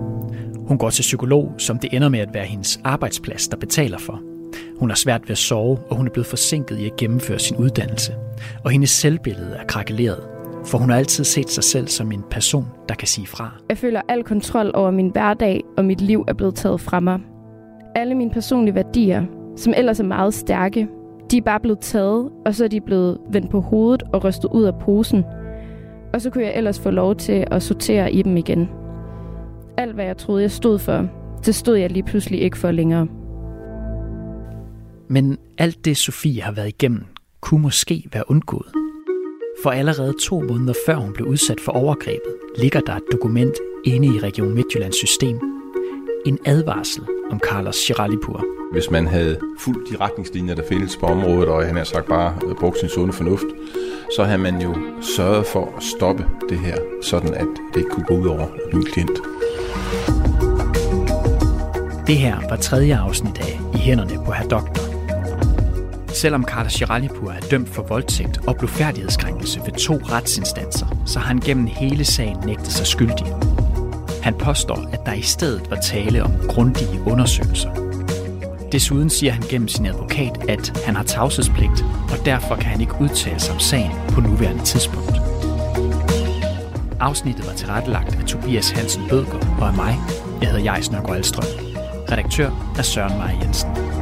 Hun 0.69 0.79
går 0.79 0.91
til 0.91 1.03
psykolog, 1.03 1.55
som 1.59 1.79
det 1.79 1.93
ender 1.93 2.09
med 2.09 2.21
at 2.21 2.35
være 2.35 2.45
hendes 2.45 2.81
arbejdsplads, 2.85 3.49
der 3.49 3.57
betaler 3.57 3.99
for– 3.99 4.23
hun 4.79 4.91
har 4.91 4.97
svært 4.97 5.23
ved 5.23 5.31
at 5.31 5.39
sove, 5.39 5.79
og 5.91 5.97
hun 5.97 6.07
er 6.07 6.11
blevet 6.11 6.27
forsinket 6.27 6.79
i 6.79 6.87
at 6.87 6.97
gennemføre 6.97 7.39
sin 7.39 7.57
uddannelse. 7.57 8.13
Og 8.65 8.71
hendes 8.71 8.91
selvbillede 8.91 9.57
er 9.61 9.65
krakeleret, 9.65 10.21
for 10.65 10.79
hun 10.79 10.91
har 10.91 10.97
altid 10.97 11.25
set 11.25 11.51
sig 11.51 11.65
selv 11.65 11.89
som 11.89 12.13
en 12.13 12.23
person, 12.31 12.67
der 12.89 12.95
kan 12.95 13.09
sige 13.09 13.27
fra. 13.27 13.51
Jeg 13.69 13.79
føler 13.79 14.01
al 14.09 14.25
kontrol 14.25 14.71
over 14.75 14.91
min 14.91 15.09
hverdag, 15.09 15.61
og 15.77 15.85
mit 15.85 16.01
liv 16.01 16.25
er 16.29 16.33
blevet 16.33 16.55
taget 16.55 16.81
fra 16.81 17.01
mig. 17.01 17.21
Alle 17.95 18.15
mine 18.15 18.31
personlige 18.31 18.75
værdier, 18.75 19.25
som 19.57 19.75
ellers 19.77 20.01
er 20.01 20.05
meget 20.05 20.35
stærke, 20.35 20.89
de 21.31 21.37
er 21.37 21.43
bare 21.43 21.61
blevet 21.61 21.81
taget, 21.81 22.31
og 22.47 22.55
så 22.55 22.65
er 22.65 22.69
de 22.69 22.81
blevet 22.81 23.19
vendt 23.31 23.51
på 23.51 23.61
hovedet 23.61 24.03
og 24.13 24.25
rystet 24.25 24.49
ud 24.53 24.65
af 24.65 24.79
posen. 24.79 25.25
Og 26.13 26.21
så 26.21 26.31
kunne 26.31 26.45
jeg 26.45 26.53
ellers 26.57 26.81
få 26.81 26.91
lov 26.91 27.17
til 27.17 27.45
at 27.51 27.63
sortere 27.63 28.13
i 28.13 28.23
dem 28.23 28.37
igen. 28.37 28.69
Alt, 29.77 29.95
hvad 29.95 30.05
jeg 30.05 30.17
troede, 30.17 30.43
jeg 30.43 30.51
stod 30.51 30.79
for, 30.79 31.09
det 31.47 31.55
stod 31.55 31.77
jeg 31.77 31.91
lige 31.91 32.03
pludselig 32.03 32.41
ikke 32.41 32.59
for 32.59 32.71
længere. 32.71 33.07
Men 35.13 35.39
alt 35.59 35.85
det, 35.85 35.97
Sofie 35.97 36.43
har 36.43 36.53
været 36.53 36.69
igennem, 36.69 37.05
kunne 37.41 37.63
måske 37.63 38.05
være 38.13 38.31
undgået. 38.31 38.73
For 39.63 39.71
allerede 39.71 40.15
to 40.23 40.41
måneder 40.41 40.75
før 40.87 40.95
hun 40.95 41.13
blev 41.13 41.27
udsat 41.27 41.61
for 41.61 41.73
overgrebet, 41.73 42.35
ligger 42.59 42.81
der 42.81 42.97
et 42.97 43.03
dokument 43.13 43.55
inde 43.85 44.17
i 44.17 44.21
Region 44.21 44.55
Midtjyllands 44.55 44.97
system. 44.97 45.41
En 46.27 46.39
advarsel 46.47 47.03
om 47.31 47.41
Carlos 47.41 47.77
Chiralipur. 47.77 48.45
Hvis 48.73 48.91
man 48.91 49.07
havde 49.07 49.41
fulgt 49.59 49.91
de 49.91 49.97
retningslinjer, 49.97 50.55
der 50.55 50.63
findes 50.69 50.97
på 50.97 51.07
området, 51.07 51.49
og 51.49 51.67
han 51.67 51.77
har 51.77 51.85
sagt 51.85 52.07
bare 52.07 52.55
brugt 52.61 52.79
sin 52.79 52.89
sunde 52.89 53.13
fornuft, 53.13 53.47
så 54.17 54.25
havde 54.25 54.39
man 54.39 54.61
jo 54.61 54.77
sørget 55.17 55.47
for 55.47 55.75
at 55.77 55.83
stoppe 55.83 56.27
det 56.49 56.59
her, 56.59 56.77
sådan 57.03 57.35
at 57.35 57.47
det 57.75 57.77
ikke 57.77 57.91
kunne 57.91 58.07
gå 58.07 58.15
ud 58.15 58.27
over 58.27 58.47
min 58.73 58.85
klient. 58.85 59.19
Det 62.07 62.17
her 62.17 62.49
var 62.49 62.57
tredje 62.57 62.97
afsnit 62.97 63.39
af 63.39 63.61
I 63.75 63.79
hænderne 63.79 64.25
på 64.27 64.33
herr 64.33 64.49
doktor. 64.49 64.82
Selvom 66.15 66.45
Carter 66.45 66.71
Shiralipur 66.71 67.31
er 67.31 67.41
dømt 67.41 67.69
for 67.69 67.83
voldtægt 67.83 68.39
og 68.47 68.57
blufærdighedskrænkelse 68.57 69.61
ved 69.65 69.73
to 69.73 69.95
retsinstanser, 69.95 70.87
så 71.07 71.19
har 71.19 71.27
han 71.27 71.41
gennem 71.41 71.67
hele 71.67 72.05
sagen 72.05 72.37
nægtet 72.47 72.73
sig 72.73 72.87
skyldig. 72.87 73.27
Han 74.23 74.35
påstår, 74.35 74.89
at 74.93 75.01
der 75.07 75.13
i 75.13 75.23
stedet 75.23 75.71
var 75.71 75.77
tale 75.77 76.23
om 76.23 76.33
grundige 76.49 77.01
undersøgelser. 77.07 77.71
Desuden 78.73 79.11
siger 79.11 79.33
han 79.33 79.43
gennem 79.43 79.69
sin 79.69 79.87
advokat, 79.87 80.45
at 80.49 80.83
han 80.87 80.97
har 80.97 81.03
tavshedspligt, 81.03 81.85
og 82.11 82.27
derfor 82.27 82.55
kan 82.55 82.65
han 82.65 82.81
ikke 82.81 82.95
udtale 83.01 83.41
sig 83.41 83.55
om 83.55 83.61
sagen 83.61 83.93
på 84.09 84.21
nuværende 84.21 84.65
tidspunkt. 84.65 85.17
Afsnittet 87.01 87.47
var 87.47 87.53
tilrettelagt 87.53 88.15
af 88.21 88.25
Tobias 88.25 88.71
Hansen 88.71 89.03
Bødger 89.09 89.59
og 89.61 89.69
af 89.69 89.75
mig. 89.75 89.99
Jeg 90.41 90.51
hedder 90.51 90.65
Jais 90.73 90.91
Nørgaard 90.91 91.17
Alstrøm. 91.17 91.45
Redaktør 92.13 92.75
er 92.79 92.83
Søren 92.83 93.19
Maja 93.19 93.39
Jensen. 93.43 94.02